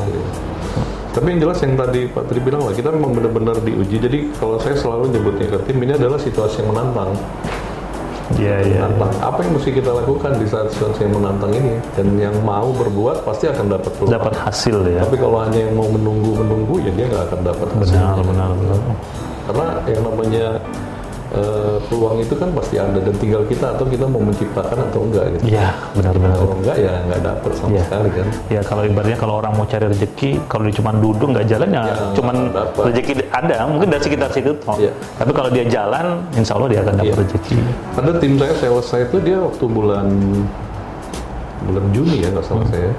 Tapi 1.08 1.35
yang 1.35 1.40
jelas 1.50 1.58
yang 1.64 1.75
tadi 1.75 2.06
Pak 2.06 2.30
Tri 2.30 2.38
bilang 2.38 2.62
lah, 2.62 2.75
kita 2.76 2.94
memang 2.94 3.11
benar-benar 3.11 3.58
diuji. 3.64 3.99
Jadi 3.99 4.18
kalau 4.38 4.61
saya 4.62 4.78
selalu 4.78 5.11
nyebutnya 5.11 5.50
ke 5.50 5.58
tim 5.66 5.82
ini 5.82 5.99
adalah 5.99 6.14
situasi 6.20 6.62
yang 6.62 6.70
menantang. 6.70 7.11
Iya 8.37 8.56
iya. 8.61 8.87
Menantang. 8.87 9.12
Apa 9.25 9.40
yang 9.42 9.52
mesti 9.56 9.70
kita 9.73 9.90
lakukan 9.99 10.37
di 10.37 10.47
saat 10.47 10.68
situasi 10.70 11.08
yang 11.08 11.18
menantang 11.18 11.52
ini? 11.58 11.75
Dan 11.97 12.14
yang 12.20 12.37
mau 12.44 12.70
berbuat 12.70 13.26
pasti 13.26 13.49
akan 13.49 13.66
dapat 13.66 13.90
peluang. 13.99 14.14
Dapat 14.14 14.35
hasil 14.47 14.76
ya. 14.85 15.00
Tapi 15.02 15.16
kalau 15.16 15.38
hanya 15.42 15.58
yang 15.58 15.75
mau 15.75 15.88
menunggu-menunggu, 15.90 16.75
ya 16.87 16.90
dia 16.92 17.04
nggak 17.08 17.25
akan 17.32 17.40
dapat 17.40 17.68
hasil. 17.73 17.99
Benar 17.99 18.16
benar 18.23 18.50
benar. 18.54 18.78
Karena 19.49 19.66
yang 19.88 20.02
namanya 20.04 20.47
eh, 21.30 21.76
peluang 21.87 22.18
itu 22.18 22.32
kan 22.32 22.49
pasti 22.50 22.76
ada 22.76 22.97
dan 22.97 23.12
tinggal 23.14 23.44
kita 23.44 23.76
atau 23.76 23.85
kita 23.85 24.04
mau 24.04 24.18
menciptakan 24.18 24.78
atau 24.82 25.00
enggak 25.04 25.25
gitu. 25.37 25.52
Iya 25.52 25.68
benar 25.92 26.14
benar. 26.16 26.37
Kalau 26.37 26.56
enggak 26.56 26.76
ya 26.78 26.92
nggak 27.04 27.20
dapat 27.20 27.50
sama 27.52 27.68
Iya. 27.68 27.82
sekali 27.85 28.08
kan. 28.11 28.26
Ya 28.49 28.61
kalau 28.62 28.82
ibaratnya 28.82 29.18
kalau 29.18 29.35
orang 29.37 29.52
mau 29.52 29.64
cari 29.64 29.87
rezeki, 29.87 30.30
kalau 30.47 30.62
dia 30.64 30.75
cuma 30.75 30.90
duduk 30.90 31.28
nggak 31.28 31.47
jalan 31.47 31.68
ya, 31.68 31.82
Ya, 31.85 31.97
cuman 32.16 32.37
rezeki 32.75 33.12
ada, 33.28 33.54
mungkin 33.66 33.88
dari 33.88 34.02
sekitar 34.02 34.30
situ. 34.30 34.52
toh. 34.56 34.76
Iya. 34.76 34.92
Tapi 35.14 35.30
kalau 35.30 35.50
dia 35.50 35.64
jalan, 35.64 36.06
insya 36.32 36.52
Allah 36.56 36.68
dia 36.68 36.80
akan 36.80 36.94
dapat 36.97 37.08
Iya. 37.08 37.20
rezeki. 37.20 37.56
Ada 37.94 38.11
tim 38.16 38.32
saya 38.35 38.54
sales 38.56 38.87
saya 38.87 39.02
itu 39.04 39.16
dia 39.20 39.37
waktu 39.38 39.64
bulan 39.68 40.06
bulan 41.61 41.85
Juni 41.92 42.23
ya 42.23 42.28
nggak 42.30 42.47
salah 42.47 42.64
Hmm. 42.64 42.73
saya. 42.73 42.92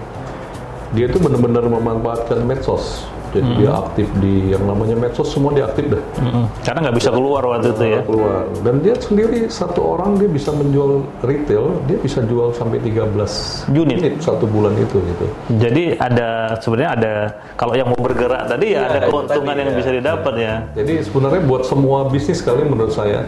Dia 0.89 1.05
itu 1.05 1.17
benar-benar 1.17 1.63
memanfaatkan 1.65 2.39
medsos. 2.43 3.05
Jadi 3.31 3.49
dia 3.55 3.69
Hmm. 3.69 3.81
aktif 3.81 4.07
di 4.17 4.33
yang 4.49 4.63
namanya 4.63 4.95
medsos 4.95 5.27
semua 5.27 5.51
dia 5.51 5.63
aktif 5.63 5.85
dah. 5.87 6.03
Mm-mm. 6.19 6.45
Karena 6.59 6.79
nggak 6.81 6.97
bisa 6.97 7.09
keluar 7.09 7.41
waktu 7.43 7.67
itu 7.69 7.85
ya. 7.87 8.01
keluar 8.01 8.41
dan 8.59 8.75
dia 8.79 8.95
sendiri 8.95 9.39
satu 9.47 9.81
orang 9.87 10.15
dia 10.15 10.27
bisa 10.27 10.49
menjual 10.49 10.91
retail 11.21 11.77
dia 11.85 11.97
bisa 11.97 12.19
jual 12.21 12.51
sampai 12.51 12.77
13 12.79 13.69
Unit. 13.69 14.17
satu 14.19 14.45
bulan 14.45 14.73
itu 14.75 14.97
gitu 14.97 15.25
Jadi 15.55 15.95
ada 15.95 16.29
sebenarnya 16.57 16.91
ada 16.95 17.13
kalau 17.53 17.73
yang 17.73 17.87
mau 17.87 17.99
bergerak 17.99 18.47
tadi 18.47 18.67
ya 18.69 18.79
Iya, 18.79 18.87
ada 18.87 18.99
keuntungan 19.05 19.45
tadi, 19.47 19.59
yang 19.59 19.69
ya. 19.69 19.77
bisa 19.77 19.89
didapat 19.91 20.33
ya. 20.35 20.53
jadi 20.73 20.93
sebenarnya 21.01 21.41
buat 21.43 21.63
semua 21.63 21.99
bisnis 22.05 22.39
kali 22.39 22.63
menurut 22.63 22.91
saya 22.91 23.25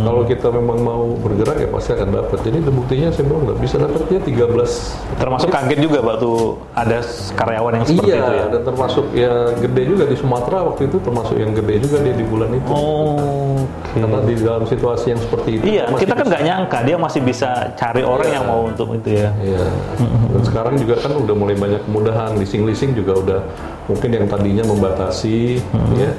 kalau 0.00 0.22
kita 0.24 0.48
memang 0.48 0.78
mau 0.78 1.02
bergerak 1.16 1.58
ya 1.58 1.68
pasti 1.68 1.90
akan 1.92 2.08
dapat 2.14 2.38
jadi 2.40 2.58
buktinya 2.64 3.08
saya 3.10 3.24
bilang 3.24 3.42
nggak 3.44 3.58
bisa 3.58 3.76
dapat 3.76 4.00
dia 4.06 4.20
13 4.20 5.18
Termasuk 5.18 5.48
kaget 5.48 5.78
juga 5.80 5.98
waktu 6.00 6.30
ada 6.72 6.98
karyawan 7.34 7.72
yang 7.74 7.84
seperti 7.84 8.08
iya 8.08 8.16
itu 8.18 8.32
ya. 8.32 8.44
dan 8.48 8.62
termasuk 8.64 9.04
ya 9.10 9.32
gede 9.56 9.82
juga 9.88 10.04
di 10.04 10.14
Sumatera 10.14 10.62
waktu 10.62 10.86
itu 10.86 10.96
termasuk 11.00 11.36
yang 11.36 11.52
gede 11.52 11.80
juga 11.80 11.96
dia 12.00 12.12
di 12.12 12.24
bulan 12.24 12.50
itu 12.52 12.68
Oh, 12.68 13.16
oke. 13.64 13.96
karena 13.96 14.18
di 14.22 14.34
dalam 14.36 14.64
situasi 14.64 15.06
yang 15.10 15.20
seperti 15.20 15.50
itu 15.56 15.64
Iya, 15.64 15.84
kita 15.92 16.12
kan 16.12 16.26
nggak 16.28 16.42
nyangka 16.44 16.78
dia 16.84 16.96
masih 16.96 17.20
bisa 17.22 17.48
cari 17.74 18.02
orang 18.02 18.28
Iya. 18.28 18.36
yang 18.36 18.44
mau 18.46 18.60
untuk 18.66 18.88
itu 18.92 19.08
ya. 19.16 19.28
Iya. 19.38 19.64
Dan 20.28 20.42
sekarang 20.44 20.74
juga 20.76 20.94
kan 20.98 21.12
udah 21.14 21.34
mulai 21.34 21.56
banyak 21.56 21.80
kemudahan. 21.84 22.30
Leasing-leasing 22.36 22.92
juga 22.92 23.12
udah 23.16 23.40
mungkin 23.86 24.10
yang 24.12 24.26
tadinya 24.26 24.64
membatasi, 24.64 25.58
ya. 25.96 26.10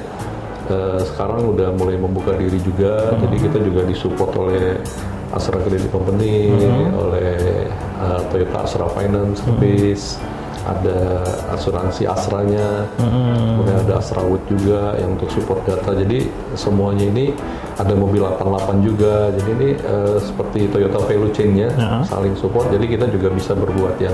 eh, 0.68 1.00
sekarang 1.06 1.46
udah 1.46 1.70
mulai 1.74 1.94
membuka 1.94 2.34
diri 2.34 2.58
juga. 2.60 3.14
Jadi 3.16 3.36
kita 3.38 3.58
juga 3.62 3.86
disupport 3.86 4.30
oleh 4.36 4.78
Astra 5.30 5.62
Credit 5.62 5.86
Company, 5.88 6.50
oleh 6.90 7.38
eh, 8.02 8.20
Toyota 8.28 8.66
Astra 8.66 8.86
Finance 8.90 9.38
Service, 9.40 10.18
ada 10.60 11.24
asuransi 11.50 12.04
Asranya, 12.04 12.84
kemudian 12.96 13.80
ada 13.80 13.96
Astra 13.96 14.20
Wood 14.20 14.44
juga 14.44 14.92
yang 15.00 15.16
untuk 15.16 15.32
support 15.32 15.64
data. 15.64 15.96
Jadi 15.96 16.28
semuanya 16.52 17.08
ini 17.08 17.32
ada 17.74 17.96
mobil 17.96 18.20
88 18.20 18.84
juga. 18.84 19.32
Jadi 19.32 19.50
ini 19.56 19.68
eh, 19.74 20.16
seperti 20.20 20.68
Toyota 20.68 21.00
value 21.00 21.32
chain-nya 21.32 21.68
Ya. 21.72 22.04
saling 22.04 22.36
support. 22.36 22.68
Jadi 22.68 22.86
kita 22.86 23.08
juga 23.08 23.32
bisa 23.32 23.56
berbuat 23.56 23.96
yang 23.98 24.12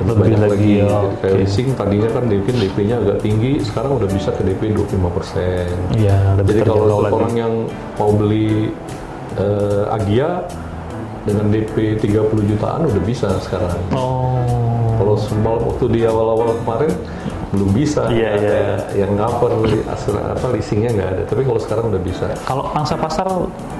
lebih, 0.00 0.16
banyak 0.16 0.40
lagi, 0.40 0.50
lagi. 0.50 0.72
ya, 0.80 0.88
Jadi 0.88 1.08
kayak 1.20 1.32
oke. 1.32 1.40
leasing 1.44 1.68
tadinya 1.76 2.08
kan 2.08 2.24
mungkin 2.24 2.54
DP-nya 2.56 2.96
agak 2.98 3.18
tinggi, 3.20 3.52
sekarang 3.60 4.00
udah 4.00 4.08
bisa 4.08 4.32
ke 4.32 4.42
DP 4.42 4.72
25%. 4.72 5.68
Iya, 5.94 6.16
lebih 6.34 6.52
Jadi 6.56 6.60
kalau 6.66 6.98
lagi. 6.98 7.14
orang 7.14 7.34
yang 7.36 7.52
mau 7.94 8.10
beli 8.10 8.72
eh, 9.36 9.84
Agia 9.92 10.48
dengan 11.22 11.52
DP 11.52 12.00
30 12.00 12.16
jutaan 12.48 12.88
udah 12.88 13.02
bisa 13.04 13.28
sekarang. 13.38 13.76
Oh. 13.92 14.89
Semua 15.20 15.54
waktu 15.60 15.84
di 15.92 16.00
awal-awal 16.04 16.56
kemarin 16.64 16.92
belum 17.50 17.70
bisa, 17.74 18.06
Iya, 18.06 18.30
nggak 18.30 18.30
iya, 18.30 18.30
ada 18.38 18.58
yang 18.94 19.12
cover 19.18 19.50
apa 20.22 20.46
leasingnya 20.54 20.90
nggak 20.94 21.08
ada. 21.18 21.22
Tapi 21.26 21.42
kalau 21.42 21.60
sekarang 21.60 21.84
udah 21.90 22.02
bisa. 22.02 22.26
Kalau 22.46 22.64
pangsa 22.70 22.94
pasar 22.94 23.26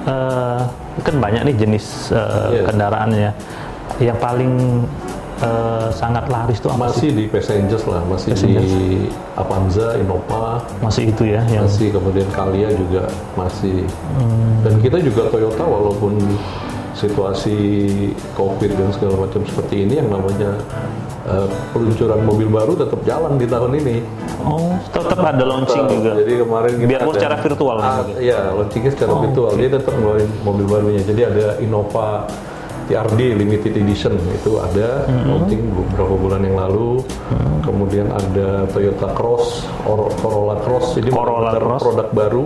eh, 0.05 0.59
kan 1.01 1.15
banyak 1.17 1.41
nih 1.47 1.55
jenis 1.55 2.11
eh, 2.11 2.47
Iya. 2.51 2.63
kendaraannya. 2.67 3.31
Yang 4.03 4.17
paling 4.19 4.53
eh, 5.39 5.87
sangat 5.95 6.27
laris 6.27 6.59
itu 6.59 6.67
apa 6.67 6.75
sih? 6.75 6.83
Masih 6.83 7.09
di 7.15 7.23
passengers 7.31 7.83
lah, 7.87 8.01
masih 8.11 8.29
Passengers. 8.35 8.61
di 8.67 8.75
Avanza, 9.39 9.87
Innova, 9.97 10.45
Masih 10.83 11.03
itu 11.09 11.23
ya 11.31 11.41
yang 11.47 11.63
masih 11.65 11.87
kemudian 11.95 12.27
Kalia 12.35 12.69
juga 12.75 13.07
masih. 13.39 13.87
Hmm. 14.19 14.67
Dan 14.67 14.73
kita 14.83 14.97
juga 14.99 15.31
Toyota 15.31 15.63
walaupun 15.63 16.19
situasi 16.91 17.57
COVID 18.35 18.71
dan 18.75 18.89
segala 18.91 19.15
macam 19.25 19.41
seperti 19.47 19.87
ini 19.87 19.97
yang 19.97 20.11
namanya 20.11 20.59
eh, 21.23 21.47
peluncuran 21.69 22.19
mobil 22.21 22.47
baru 22.47 22.73
tetap 22.75 22.99
jalan 23.01 23.35
di 23.35 23.45
tahun 23.45 23.71
ini. 23.77 23.95
Oh, 24.41 24.73
tetap 24.87 25.19
ada 25.19 25.43
launching 25.43 25.85
Tetap. 25.85 25.93
juga. 25.93 26.11
Jadi 26.17 26.33
kemarin 26.35 26.71
kita 26.75 26.89
Biarpun 26.89 27.07
ada- 27.07 27.17
secara 27.17 27.35
virtual 27.39 27.77
Ah. 27.77 28.01
Iya, 28.13 28.39
launchingnya 28.51 28.91
secara 28.91 29.11
virtual. 29.19 29.51
Dia 29.53 29.69
tetap 29.71 29.93
ngeluarin 29.93 30.31
mobil 30.41 30.65
barunya. 30.65 31.01
Jadi 31.01 31.21
ada 31.21 31.45
Innova 31.57 32.25
TRD 32.81 33.37
Limited 33.37 33.73
Edition 33.73 34.17
itu 34.33 34.57
ada 34.57 35.05
launching 35.07 35.61
beberapa 35.69 36.11
bulan 36.13 36.41
yang 36.41 36.57
lalu. 36.59 36.99
Kemudian 37.61 38.09
ada 38.09 38.65
Toyota 38.67 39.13
Cross, 39.13 39.63
or 39.85 40.09
Corolla 40.17 40.57
Cross. 40.59 40.97
Ini 40.97 41.07
Corolla 41.07 41.55
Cross. 41.55 41.81
produk 41.81 42.07
baru. 42.11 42.43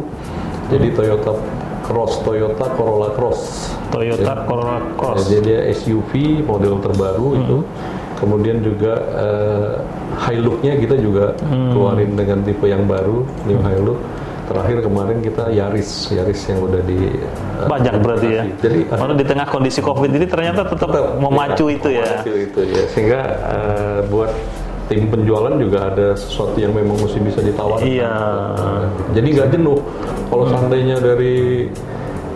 Jadi 0.68 0.88
Toyota 0.92 1.32
Cross, 1.82 2.22
Toyota 2.22 2.66
Corolla 2.74 3.10
Cross. 3.10 3.72
Toyota 3.90 4.44
Corolla 4.44 4.78
Cross. 4.94 5.18
Ya, 5.24 5.40
jadi 5.40 5.42
dia 5.42 5.60
SUV 5.72 6.12
model 6.44 6.78
terbaru 6.80 7.28
itu. 7.40 7.58
Kemudian 8.26 8.58
juga 8.66 8.94
eh, 9.14 9.74
Hilux-nya 10.26 10.74
kita 10.82 10.96
juga 10.98 11.38
keluarin 11.46 12.18
dengan 12.18 12.42
tipe 12.42 12.66
yang 12.66 12.90
baru, 12.90 13.22
new 13.46 13.62
Hilux. 13.62 14.02
Terakhir 14.46 14.78
kemarin 14.86 15.18
kita 15.26 15.50
Yaris, 15.50 16.14
Yaris 16.14 16.42
yang 16.50 16.62
udah 16.66 16.82
di 16.86 17.18
eh, 17.18 17.66
Banyak 17.70 17.94
berarti 18.02 18.28
ya. 18.30 18.44
Jadi 18.62 18.80
eh, 18.86 18.98
Karena 18.98 19.16
di 19.18 19.26
tengah 19.26 19.48
kondisi 19.50 19.80
Covid 19.82 20.10
ini 20.10 20.26
ternyata 20.26 20.66
tetap 20.66 20.90
memacu 21.22 21.66
itu 21.70 21.90
ya. 21.94 22.22
memacu 22.22 22.34
itu 22.34 22.62
ya. 22.66 22.84
Sehingga 22.94 23.22
eh, 23.26 24.00
buat 24.10 24.30
tim 24.86 25.10
penjualan 25.10 25.54
juga 25.58 25.90
ada 25.90 26.14
sesuatu 26.14 26.58
yang 26.62 26.74
memang 26.78 26.98
mesti 26.98 27.18
bisa 27.22 27.42
ditawarkan. 27.42 27.90
Iya. 27.90 28.14
Jadi 29.18 29.28
nggak 29.34 29.50
jenuh. 29.54 29.80
Kalau 30.30 30.46
seandainya 30.50 30.98
dari 31.02 31.66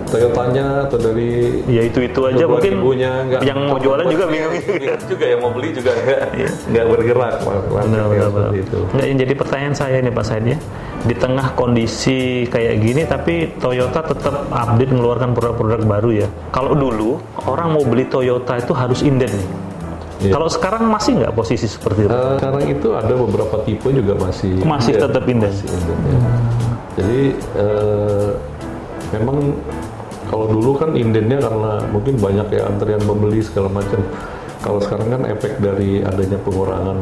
Toyotanya 0.10 0.66
atau 0.90 0.98
dari 0.98 1.30
Ya 1.70 1.82
itu-itu 1.86 2.20
aja 2.26 2.36
kedua 2.42 2.52
mungkin 2.58 2.74
ibunya 2.78 3.12
nggak 3.30 3.42
yang 3.46 3.60
mau 3.66 3.78
jualan 3.78 4.06
juga 4.10 4.26
bingung 4.26 4.54
bingung 4.58 5.02
juga 5.14 5.26
yang 5.26 5.40
mau 5.40 5.52
beli 5.54 5.70
juga 5.72 5.92
nggak 5.96 6.22
nggak 6.70 6.86
bergerak. 6.90 7.34
Benar, 7.46 8.06
benar, 8.10 8.30
benar. 8.34 8.52
itu 8.54 8.78
Nggak, 8.92 9.06
yang 9.06 9.18
jadi 9.22 9.34
pertanyaan 9.38 9.76
saya 9.76 9.98
nih 10.02 10.14
Pak 10.14 10.26
Said 10.26 10.46
ya, 10.46 10.58
di 11.06 11.16
tengah 11.16 11.48
kondisi 11.54 12.20
kayak 12.48 12.76
gini, 12.82 13.02
tapi 13.06 13.34
Toyota 13.56 14.02
tetap 14.02 14.50
update 14.50 14.92
mengeluarkan 14.92 15.30
produk-produk 15.32 15.82
baru 15.86 16.10
ya. 16.26 16.28
Kalau 16.50 16.74
dulu 16.74 17.22
orang 17.46 17.72
mau 17.72 17.84
beli 17.86 18.06
Toyota 18.06 18.58
itu 18.58 18.74
harus 18.74 19.00
inden 19.02 19.30
nih. 19.30 19.50
Iya. 20.20 20.36
Kalau 20.36 20.52
sekarang 20.52 20.84
masih 20.92 21.16
nggak 21.16 21.32
posisi 21.32 21.64
seperti 21.64 22.04
itu? 22.04 22.12
Eh, 22.12 22.36
sekarang 22.36 22.64
itu 22.68 22.92
ada 22.92 23.14
beberapa 23.16 23.56
tipe 23.64 23.88
juga 23.88 24.20
masih 24.20 24.60
Masih 24.68 24.92
inden. 25.00 25.04
tetap 25.08 25.24
inden. 25.24 25.48
Masih 25.48 25.68
inden, 25.72 25.98
ya. 26.04 26.20
Jadi 27.00 27.20
eh, 27.56 28.30
memang 29.16 29.38
kalau 30.30 30.46
dulu 30.48 30.78
kan 30.78 30.94
indennya 30.94 31.42
karena 31.42 31.72
mungkin 31.90 32.16
banyak 32.16 32.48
ya 32.50 32.62
antrian 32.66 33.02
pembeli 33.02 33.42
segala 33.42 33.68
macam. 33.68 34.00
Kalau 34.60 34.78
sekarang 34.78 35.08
kan 35.10 35.22
efek 35.26 35.58
dari 35.58 36.00
adanya 36.02 36.38
pengurangan 36.38 37.00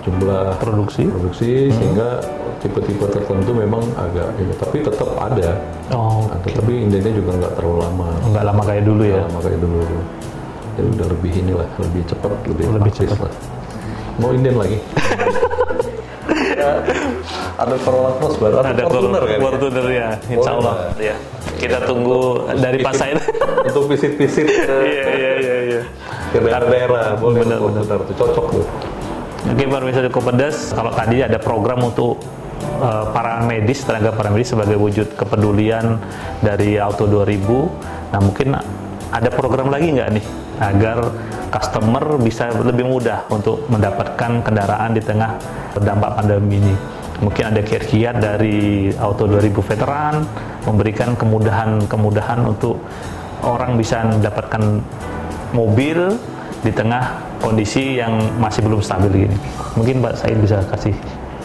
jumlah 0.00 0.56
Produksi? 0.56 1.04
produksi 1.04 1.50
sehingga 1.68 2.20
tipe-tipe 2.58 3.04
tertentu 3.06 3.50
memang 3.50 3.80
agak 3.96 4.32
ini, 4.36 4.52
tapi 4.54 4.80
tetap 4.80 5.10
ada. 5.14 5.56
Oh, 5.90 6.24
Nah, 6.24 6.38
Tetapi 6.40 6.72
indennya 6.78 7.12
juga 7.12 7.34
nggak 7.34 7.52
terlalu 7.54 7.76
lama. 7.80 8.08
nggak 8.22 8.44
lama 8.44 8.62
kayak 8.62 8.84
dulu 8.84 9.02
ya. 9.02 9.16
Nggak 9.16 9.28
lama 9.28 9.40
kayak 9.42 9.60
dulu. 9.60 9.80
Jadi 10.70 10.88
udah 10.90 11.06
lebih 11.10 11.32
inilah, 11.34 11.68
lebih 11.78 12.02
cepat, 12.06 12.32
lebih, 12.46 12.64
Lebih 12.70 12.92
cepat. 12.94 13.18
lah. 13.20 13.32
Mau 14.16 14.30
inden 14.30 14.54
lagi? 14.54 14.78
ada 17.56 17.76
Corolla 17.80 18.10
Cross 18.16 18.34
baru, 18.36 18.54
Ada 18.58 18.82
Fortuner 18.84 19.22
kan? 19.22 19.30
ya? 19.30 19.38
Fortuner 19.40 19.86
ya, 19.90 20.08
insya 20.28 20.50
Allah. 20.54 20.74
Ya. 20.96 21.16
Kita 21.60 21.84
tunggu 21.84 22.48
dari 22.56 22.80
Pak 22.80 22.94
Said. 22.96 23.20
Untuk 23.68 23.92
visit-visit 23.92 24.48
ke, 24.48 24.76
Iya 24.88 25.04
iya 25.12 25.32
iya. 25.36 25.56
iya. 25.68 25.82
ke 26.32 26.38
daerah-daerah, 26.40 27.20
boleh 27.20 27.44
Benar, 27.44 28.00
tuh 28.08 28.16
cocok 28.16 28.46
tuh. 28.56 28.64
Oke 29.40 29.64
Pak 29.68 29.80
Misal 29.84 30.08
Kopedas, 30.08 30.72
kalau 30.72 30.92
tadi 30.92 31.20
ada 31.20 31.36
program 31.36 31.84
untuk 31.84 32.20
eh, 32.60 33.04
para 33.12 33.44
medis, 33.44 33.84
tenaga 33.84 34.12
para 34.16 34.32
medis 34.32 34.52
sebagai 34.52 34.80
wujud 34.80 35.12
kepedulian 35.16 36.00
dari 36.40 36.80
Auto 36.80 37.04
2000, 37.04 38.12
nah 38.12 38.20
mungkin 38.20 38.56
ada 39.10 39.28
program 39.32 39.68
lagi 39.68 39.96
nggak 39.96 40.08
nih 40.16 40.24
agar 40.60 40.98
customer 41.50 42.20
bisa 42.20 42.52
lebih 42.52 42.86
mudah 42.86 43.26
untuk 43.32 43.64
mendapatkan 43.72 44.44
kendaraan 44.44 44.92
di 44.92 45.02
tengah 45.02 45.40
dampak 45.80 46.20
pandemi 46.20 46.60
ini? 46.60 46.99
Mungkin 47.20 47.52
ada 47.52 47.60
kiat-kiat 47.60 48.16
dari 48.16 48.88
Auto 48.96 49.28
2000 49.28 49.52
veteran 49.60 50.24
memberikan 50.64 51.12
kemudahan-kemudahan 51.16 52.40
untuk 52.48 52.80
orang 53.44 53.76
bisa 53.76 54.04
mendapatkan 54.04 54.80
mobil 55.52 56.16
di 56.60 56.72
tengah 56.72 57.20
kondisi 57.40 57.96
yang 58.00 58.20
masih 58.36 58.64
belum 58.64 58.80
stabil 58.84 59.28
gini. 59.28 59.36
Mungkin 59.76 60.04
Mbak 60.04 60.14
Said 60.16 60.38
bisa 60.40 60.60
kasih 60.68 60.92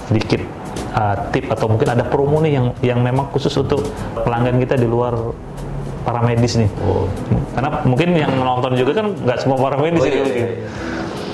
sedikit 0.08 0.44
uh, 0.96 1.16
tip 1.32 1.48
atau 1.52 1.72
mungkin 1.72 1.88
ada 1.92 2.04
promo 2.04 2.44
nih 2.44 2.60
yang 2.60 2.68
yang 2.84 3.00
memang 3.04 3.32
khusus 3.32 3.52
untuk 3.56 3.84
pelanggan 4.24 4.60
kita 4.60 4.76
di 4.76 4.88
luar 4.88 5.16
para 6.04 6.22
medis 6.22 6.56
nih. 6.60 6.70
Oh. 6.84 7.10
Karena 7.58 7.82
mungkin 7.88 8.14
yang 8.14 8.32
menonton 8.36 8.78
juga 8.78 9.02
kan 9.04 9.08
nggak 9.12 9.38
semua 9.42 9.58
para 9.58 9.76
medis 9.80 10.04
Oh, 10.04 10.08
ini 10.08 10.16
iya, 10.16 10.26
iya, 10.28 10.48
iya. 10.56 10.70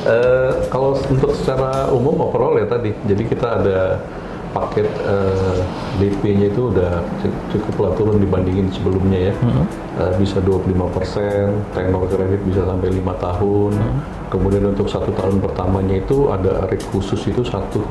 Eh, 0.02 0.52
kalau 0.74 0.98
untuk 0.98 1.30
secara 1.38 1.94
umum 1.94 2.26
overall 2.26 2.58
ya 2.58 2.66
tadi, 2.66 2.90
jadi 3.06 3.22
kita 3.22 3.48
ada 3.62 4.02
paket 4.52 4.88
eh, 5.02 5.58
DP-nya 5.98 6.48
itu 6.48 6.68
udah 6.68 6.92
cu- 7.18 7.40
cukup 7.50 7.76
lah 7.80 7.92
turun 7.96 8.18
dibandingin 8.18 8.68
sebelumnya 8.70 9.32
ya. 9.32 9.34
Eh, 9.94 10.14
bisa 10.16 10.40
25%, 10.40 11.52
tenor 11.72 12.04
kredit 12.06 12.42
bisa 12.42 12.62
sampai 12.64 12.90
lima 12.90 13.16
tahun. 13.16 13.74
Kemudian 14.28 14.64
untuk 14.66 14.88
satu 14.88 15.12
tahun 15.12 15.40
pertamanya 15.40 15.96
itu 15.98 16.28
ada 16.28 16.64
rate 16.66 16.88
khusus 16.88 17.20
itu 17.26 17.44
1,9 17.44 17.84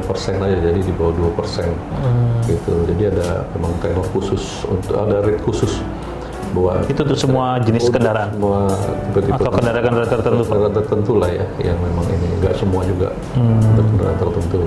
persen 0.00 0.38
aja, 0.38 0.54
jadi 0.60 0.78
di 0.78 0.92
bawah 0.92 1.10
2 1.12 1.34
persen. 1.34 1.66
Gitu. 2.44 2.70
Jadi 2.86 3.02
ada 3.08 3.46
memang 3.52 3.74
tenor 3.78 4.06
khusus 4.08 4.42
untuk 4.64 4.94
ada 4.96 5.18
rate 5.20 5.42
khusus 5.42 5.82
buat 6.52 6.84
Itu 6.84 7.00
tuh 7.02 7.16
semua 7.16 7.56
jenis 7.58 7.88
kendaraan 7.88 8.28
semua 8.30 8.68
tipe-tipe 9.08 9.40
atau 9.40 9.50
kendaraan-kendaraan 9.50 10.10
tertentu. 10.12 10.42
Kendaraan 10.44 10.74
tertentu 10.76 11.12
lah 11.16 11.30
ya 11.32 11.46
yang 11.64 11.78
memang 11.80 12.04
ini 12.06 12.28
nggak 12.38 12.54
semua 12.54 12.84
juga 12.84 13.08
Hmm. 13.32 13.56
untuk 13.72 13.84
kendaraan 13.88 14.18
tertentu 14.20 14.60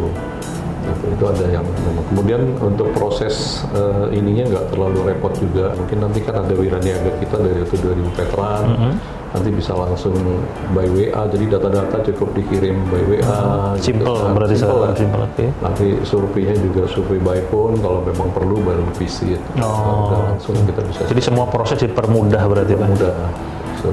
itu, 0.87 1.23
ada 1.23 1.45
yang 1.47 1.65
kemudian 2.07 2.41
untuk 2.59 2.89
proses 2.91 3.35
eh, 3.69 4.13
ininya 4.13 4.45
nggak 4.47 4.65
terlalu 4.69 4.99
repot 5.05 5.33
juga 5.33 5.73
mungkin 5.73 5.97
nanti 5.99 6.19
kan 6.19 6.39
ada 6.39 6.53
wiraniaga 6.53 7.11
kita 7.17 7.37
dari 7.37 7.59
itu 7.59 7.75
2000 7.75 8.11
veteran 8.13 8.63
Hmm. 8.67 8.95
nanti 9.31 9.51
bisa 9.51 9.73
langsung 9.73 10.15
by 10.71 10.87
WA 10.87 11.27
jadi 11.27 11.45
data-data 11.51 11.97
cukup 12.05 12.31
dikirim 12.33 12.75
by 12.85 13.01
WA 13.05 13.19
gitu 13.75 13.83
Simple 13.83 14.15
kan. 14.15 14.31
berarti 14.31 14.55
Simple 14.55 14.79
lah. 14.79 14.93
simple 14.93 15.21
oke. 15.23 15.45
nanti 15.59 15.85
surveinya 16.01 16.55
juga 16.57 16.81
survei 16.85 17.19
by 17.19 17.39
phone 17.45 17.75
kalau 17.77 17.99
memang 18.01 18.31
perlu 18.31 18.57
baru 18.59 18.85
visit 18.93 19.41
Oh. 19.57 20.07
Udah 20.07 20.21
langsung 20.29 20.55
kita 20.63 20.81
bisa 20.83 20.99
Jadi 21.05 21.21
semua 21.21 21.45
proses 21.45 21.77
dipermudah 21.77 22.43
berarti 22.43 22.73
Pak. 22.73 22.87
mudah 22.87 23.15
So, 23.75 23.91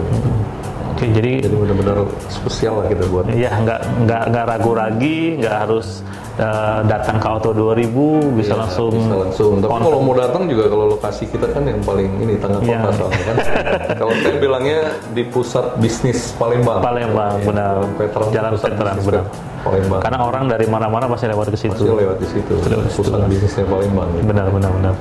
Oke, 0.92 1.08
jadi 1.08 1.40
jadi 1.40 1.54
benar-benar 1.56 1.96
spesial 2.28 2.78
lah 2.78 2.86
kita 2.86 3.04
buat 3.08 3.24
ya 3.32 3.48
nggak 3.50 3.80
nggak 4.04 4.22
nggak 4.28 4.44
ragu 4.44 4.72
lagi, 4.72 5.40
nggak 5.40 5.56
harus 5.64 6.04
eh, 6.36 6.80
datang 6.84 7.16
ke 7.16 7.26
Auto 7.26 7.50
2000 7.50 7.88
bisa 8.36 8.52
langsung 8.54 8.92
Iya, 8.92 9.00
bisa 9.02 9.16
langsung. 9.24 9.52
Tapi 9.58 9.72
kalau 9.80 10.00
mau 10.00 10.12
datang 10.12 10.42
juga 10.46 10.64
kalau 10.68 10.84
lokasi 10.92 11.24
kita 11.26 11.48
kan 11.48 11.64
yang 11.64 11.80
paling 11.80 12.08
ini 12.18 12.36
tengah 12.36 12.60
kota 12.60 12.68
Iya. 12.68 12.92
soalnya 12.92 13.22
kan. 13.24 13.36
kalau 14.04 14.12
saya 14.20 14.36
bilangnya 14.36 14.78
di 15.10 15.22
pusat 15.24 15.66
bisnis 15.76 16.36
Palembang. 16.36 16.80
Palembang, 16.80 17.32
Iya, 17.36 17.46
benar. 17.48 17.74
Veteran 17.96 18.28
Jalan 18.30 18.52
veteran, 18.54 18.96
benar. 19.00 19.24
Palembang. 19.62 20.00
karena 20.02 20.18
orang 20.20 20.44
dari 20.46 20.66
mana-mana 20.66 21.04
pasti 21.06 21.26
lewat 21.26 21.46
ke 21.48 21.58
situ. 21.58 21.72
Pasti 21.78 21.88
lewat 21.88 22.16
di 22.18 22.28
situ. 22.28 22.52
Pusat 22.92 23.20
bisnisnya 23.26 23.64
Palembang. 23.64 24.08
Benar, 24.20 24.46
benar, 24.50 24.70
benar. 24.72 24.94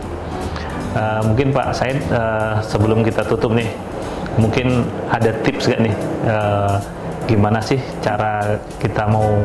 Eh, 0.91 1.21
mungkin 1.23 1.47
Pak 1.51 1.67
Said 1.71 1.97
eh, 1.99 2.54
sebelum 2.63 2.99
kita 3.01 3.23
tutup 3.23 3.51
nih, 3.51 3.71
mungkin 4.39 4.88
ada 5.12 5.36
tips 5.44 5.67
gak 5.67 5.82
nih 5.84 5.96
eh, 6.28 6.76
gimana 7.28 7.60
sih 7.63 7.80
cara 8.04 8.60
kita 8.80 9.08
mau 9.08 9.44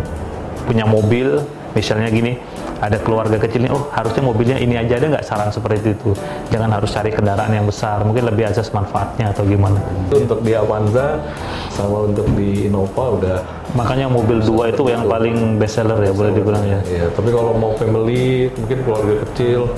punya 0.67 0.83
mobil, 0.83 1.39
misalnya 1.79 2.11
gini, 2.11 2.35
ada 2.83 2.99
keluarga 2.99 3.39
kecil 3.39 3.71
nih, 3.71 3.73
oh 3.73 3.87
harusnya 3.95 4.23
mobilnya 4.27 4.59
ini 4.59 4.75
aja 4.75 4.99
ada 4.99 5.07
nggak 5.15 5.23
saran 5.23 5.55
seperti 5.55 5.95
itu, 5.95 6.11
jangan 6.51 6.75
harus 6.75 6.91
cari 6.91 7.15
kendaraan 7.15 7.55
yang 7.55 7.65
besar, 7.71 8.03
mungkin 8.03 8.27
lebih 8.27 8.51
azas 8.51 8.75
manfaatnya 8.75 9.31
atau 9.31 9.47
gimana. 9.47 9.79
Untuk 10.11 10.43
di 10.43 10.59
Avanza 10.59 11.23
sama 11.71 12.11
untuk 12.11 12.27
di 12.35 12.67
Innova 12.67 13.15
udah 13.15 13.39
Makanya 13.77 14.09
mobil 14.09 14.41
dua 14.41 14.73
itu 14.73 14.89
yang 14.89 15.05
paling 15.05 15.61
best 15.61 15.77
seller 15.77 16.01
ya 16.01 16.09
boleh 16.15 16.33
dibilang 16.33 16.65
ya. 16.65 16.81
Iya, 16.87 17.07
tapi 17.13 17.29
kalau 17.29 17.53
mau 17.59 17.77
family, 17.77 18.49
mungkin 18.57 18.79
keluarga 18.87 19.15
kecil, 19.29 19.69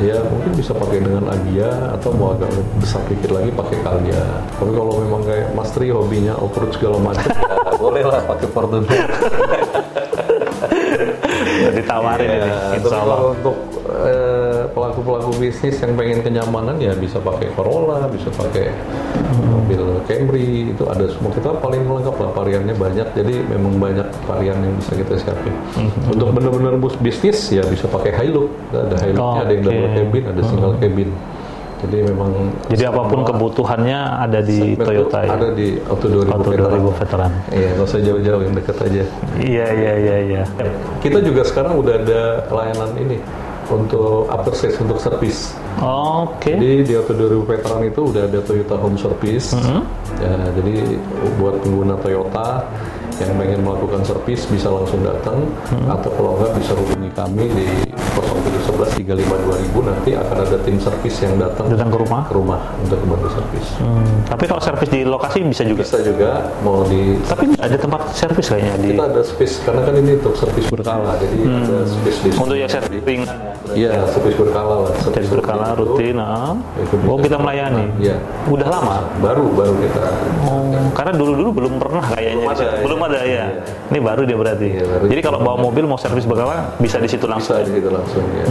ya 0.00 0.16
mungkin 0.24 0.52
bisa 0.54 0.72
pakai 0.72 0.98
dengan 1.00 1.28
Agia 1.28 1.68
atau 1.92 2.10
mau 2.14 2.32
agak 2.32 2.48
besar 2.78 3.02
dikit 3.06 3.30
lagi 3.30 3.50
pakai 3.50 3.76
Calya. 3.80 4.22
Tapi 4.56 4.72
kalau 4.72 4.92
memang 4.96 5.22
kayak 5.22 5.52
Mas 5.52 5.68
Tri 5.70 5.90
hobinya 5.90 6.32
off-road 6.38 6.72
segala 6.72 6.96
macam, 6.98 7.28
ya 7.68 7.72
boleh 7.76 8.02
lah 8.02 8.22
pakai 8.24 8.48
Fortuner. 8.48 9.06
Ditawarin 11.72 12.26
Iya, 12.26 12.36
ini, 12.38 12.50
tapi 12.50 12.76
insya 12.80 12.96
Allah. 12.98 13.18
untuk 13.32 13.56
eh, 14.02 14.31
pelaku-pelaku 14.92 15.40
bisnis 15.40 15.80
yang 15.80 15.96
pengen 15.96 16.20
kenyamanan 16.20 16.76
ya 16.76 16.92
bisa 16.92 17.16
pakai 17.16 17.48
Corolla, 17.56 18.04
bisa 18.12 18.28
pakai 18.28 18.68
mobil 19.48 20.04
Camry, 20.04 20.76
itu 20.76 20.84
ada 20.84 21.08
semua. 21.08 21.32
Kita 21.32 21.56
paling 21.56 21.88
lengkap 21.88 22.16
lah 22.20 22.30
variannya 22.36 22.76
banyak, 22.76 23.08
jadi 23.16 23.34
memang 23.48 23.80
banyak 23.80 24.04
varian 24.28 24.60
yang 24.60 24.76
bisa 24.76 24.92
kita 24.92 25.16
siapin. 25.16 25.56
Mhm. 25.80 26.12
Untuk 26.12 26.28
benar-benar 26.36 26.76
bus 26.76 26.92
bisnis 27.00 27.40
ya 27.48 27.64
bisa 27.64 27.88
pakai 27.88 28.12
Hilux, 28.20 28.52
ada 28.68 29.00
Hilux, 29.00 29.32
ada 29.40 29.52
yang 29.56 29.64
double 29.64 29.88
cabin, 29.96 30.22
ada 30.28 30.40
single 30.44 30.76
cabin. 30.76 31.10
Jadi 31.82 31.98
memang 32.14 32.30
Jadi 32.70 32.84
apa 32.86 33.02
pun 33.10 33.26
kebutuhannya 33.26 34.00
ada 34.22 34.38
di 34.38 34.78
Toyota 34.78 35.18
ya. 35.26 35.34
ada 35.34 35.50
di 35.50 35.82
Auto 35.90 36.06
2000 36.06 36.30
Auto 36.30 36.50
Veteran. 36.54 36.78
2000 36.78 37.00
veteran. 37.02 37.32
Iya, 37.50 37.68
nggak 37.74 37.88
usah 37.90 38.00
jauh-jauh 38.06 38.42
yang 38.46 38.54
dekat 38.54 38.76
aja. 38.86 39.04
Iya 39.40 39.66
iya 39.74 39.92
iya 39.98 40.16
iya. 40.22 40.42
Kita 41.02 41.18
juga 41.18 41.42
sekarang 41.42 41.74
udah 41.82 41.94
ada 42.06 42.46
layanan 42.54 42.94
ini 43.02 43.18
untuk 43.70 44.26
after 44.32 44.54
sales 44.56 44.78
untuk 44.82 44.98
service. 44.98 45.54
Oke. 45.82 46.56
Jadi 46.56 46.88
di 46.88 46.92
Auto 46.98 47.14
2000 47.14 47.46
Veteran 47.46 47.82
itu 47.86 48.00
udah 48.10 48.22
ada 48.26 48.40
Toyota 48.42 48.76
Home 48.80 48.98
Service. 48.98 49.54
Ya, 50.18 50.36
jadi 50.54 50.98
buat 51.38 51.62
pengguna 51.62 51.94
Toyota 51.98 52.66
yang 53.22 53.32
pengen 53.36 53.60
melakukan 53.62 54.02
servis 54.02 54.42
bisa 54.44 54.66
langsung 54.66 55.00
datang 55.00 55.46
atau 55.86 56.10
kalau 56.10 56.30
enggak 56.36 56.52
bisa 56.58 56.72
hubungi 56.74 57.10
kami 57.12 57.44
di 57.48 57.66
071 58.18 58.98
1135 59.02 59.14
2000 59.72 59.88
nanti 59.88 60.10
akan 60.12 60.36
ada 60.38 60.56
tim 60.60 60.76
servis 60.76 61.14
yang 61.18 61.34
datang 61.36 61.66
Datang 61.68 61.88
ke 61.88 61.98
rumah. 61.98 62.22
ke 62.26 62.34
rumah 62.34 62.60
untuk 62.78 62.98
membantu 63.02 63.28
servis. 63.32 63.66
Hmm, 63.78 64.06
tapi 64.26 64.44
kalau 64.44 64.60
servis 64.60 64.88
di 64.88 65.00
lokasi 65.02 65.38
bisa 65.42 65.62
juga. 65.62 65.82
Bisa 65.82 65.98
juga 66.00 66.30
mau 66.60 66.82
di 66.84 67.16
Tapi 67.22 67.54
ada 67.56 67.76
tempat 67.76 68.10
servis 68.12 68.46
kayaknya 68.48 68.74
di 68.78 68.88
kita 68.92 69.04
ada 69.06 69.22
space 69.22 69.54
karena 69.62 69.80
kan 69.82 69.94
ini 69.94 70.10
untuk 70.18 70.34
servis 70.34 70.66
berkala 70.66 71.14
jadi 71.16 71.36
ada 71.46 71.78
space 71.86 72.18
di 72.20 72.28
untuk 72.32 72.56
yang 72.56 72.70
servis 72.70 73.02
ring 73.02 73.22
Iya, 73.72 74.04
servis 74.04 74.36
berkala 74.36 74.84
lah. 74.84 74.92
servis 75.00 75.28
berkala 75.32 75.72
rutin. 75.72 76.20
ah. 76.20 76.52
Itu. 76.76 76.92
Oh 77.08 77.16
kita 77.16 77.40
melayani. 77.40 77.88
Iya. 77.96 78.20
Udah 78.44 78.68
lama. 78.68 79.00
Baru 79.16 79.48
baru 79.54 79.72
kita. 79.80 80.02
Oh, 80.44 80.68
karena 80.92 81.12
dulu-dulu 81.16 81.50
belum 81.56 81.72
pernah 81.80 82.04
kayaknya. 82.04 82.42
Belum 82.42 82.52
di 82.52 82.58
situ. 82.58 82.68
ada, 82.68 82.82
belum 82.84 82.98
ya. 82.98 83.06
Ada 83.12 83.20
ya. 83.28 83.44
Ini 83.92 83.98
baru 84.00 84.24
dia 84.24 84.36
berarti. 84.40 84.68
Iya, 84.80 84.84
baru. 84.88 85.04
Jadi 85.12 85.20
kalau 85.20 85.38
bawa 85.44 85.56
mobil 85.60 85.84
mau 85.84 86.00
servis 86.00 86.24
berkala 86.24 86.72
bisa 86.80 86.96
di 86.96 87.08
situ 87.12 87.28
langsung. 87.28 87.60
Bisa 87.60 87.68
di 87.68 87.72
situ 87.76 87.88
langsung 87.92 88.24
ya. 88.32 88.46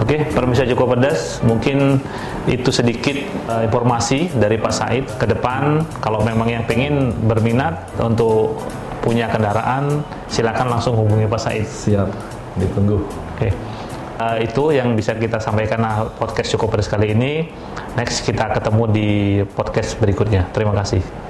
Oke, 0.00 0.22
permisi 0.32 0.64
Joko 0.70 0.88
Pedas, 0.88 1.44
mungkin 1.44 2.00
itu 2.48 2.70
sedikit 2.72 3.16
eh, 3.26 3.62
informasi 3.68 4.32
dari 4.32 4.56
Pak 4.56 4.72
Said 4.72 5.04
ke 5.20 5.26
depan. 5.28 5.84
Kalau 6.00 6.24
memang 6.24 6.48
yang 6.48 6.64
pengen 6.64 7.12
berminat 7.28 7.92
untuk 8.00 8.56
punya 9.04 9.28
kendaraan, 9.28 10.00
silakan 10.32 10.72
langsung 10.72 10.96
hubungi 10.96 11.28
Pak 11.28 11.40
Said. 11.42 11.66
Siap, 11.66 12.08
ditunggu. 12.56 13.02
Oke, 13.36 13.50
Eh, 14.16 14.48
itu 14.48 14.72
yang 14.72 14.96
bisa 14.96 15.12
kita 15.12 15.36
sampaikan 15.36 15.84
nah, 15.84 16.08
podcast 16.08 16.48
Joko 16.48 16.72
Pedas 16.72 16.88
kali 16.88 17.12
ini. 17.12 17.52
Next 18.00 18.24
kita 18.24 18.48
ketemu 18.48 18.82
di 18.88 19.08
podcast 19.52 20.00
berikutnya. 20.00 20.48
Terima 20.56 20.72
kasih. 20.72 21.25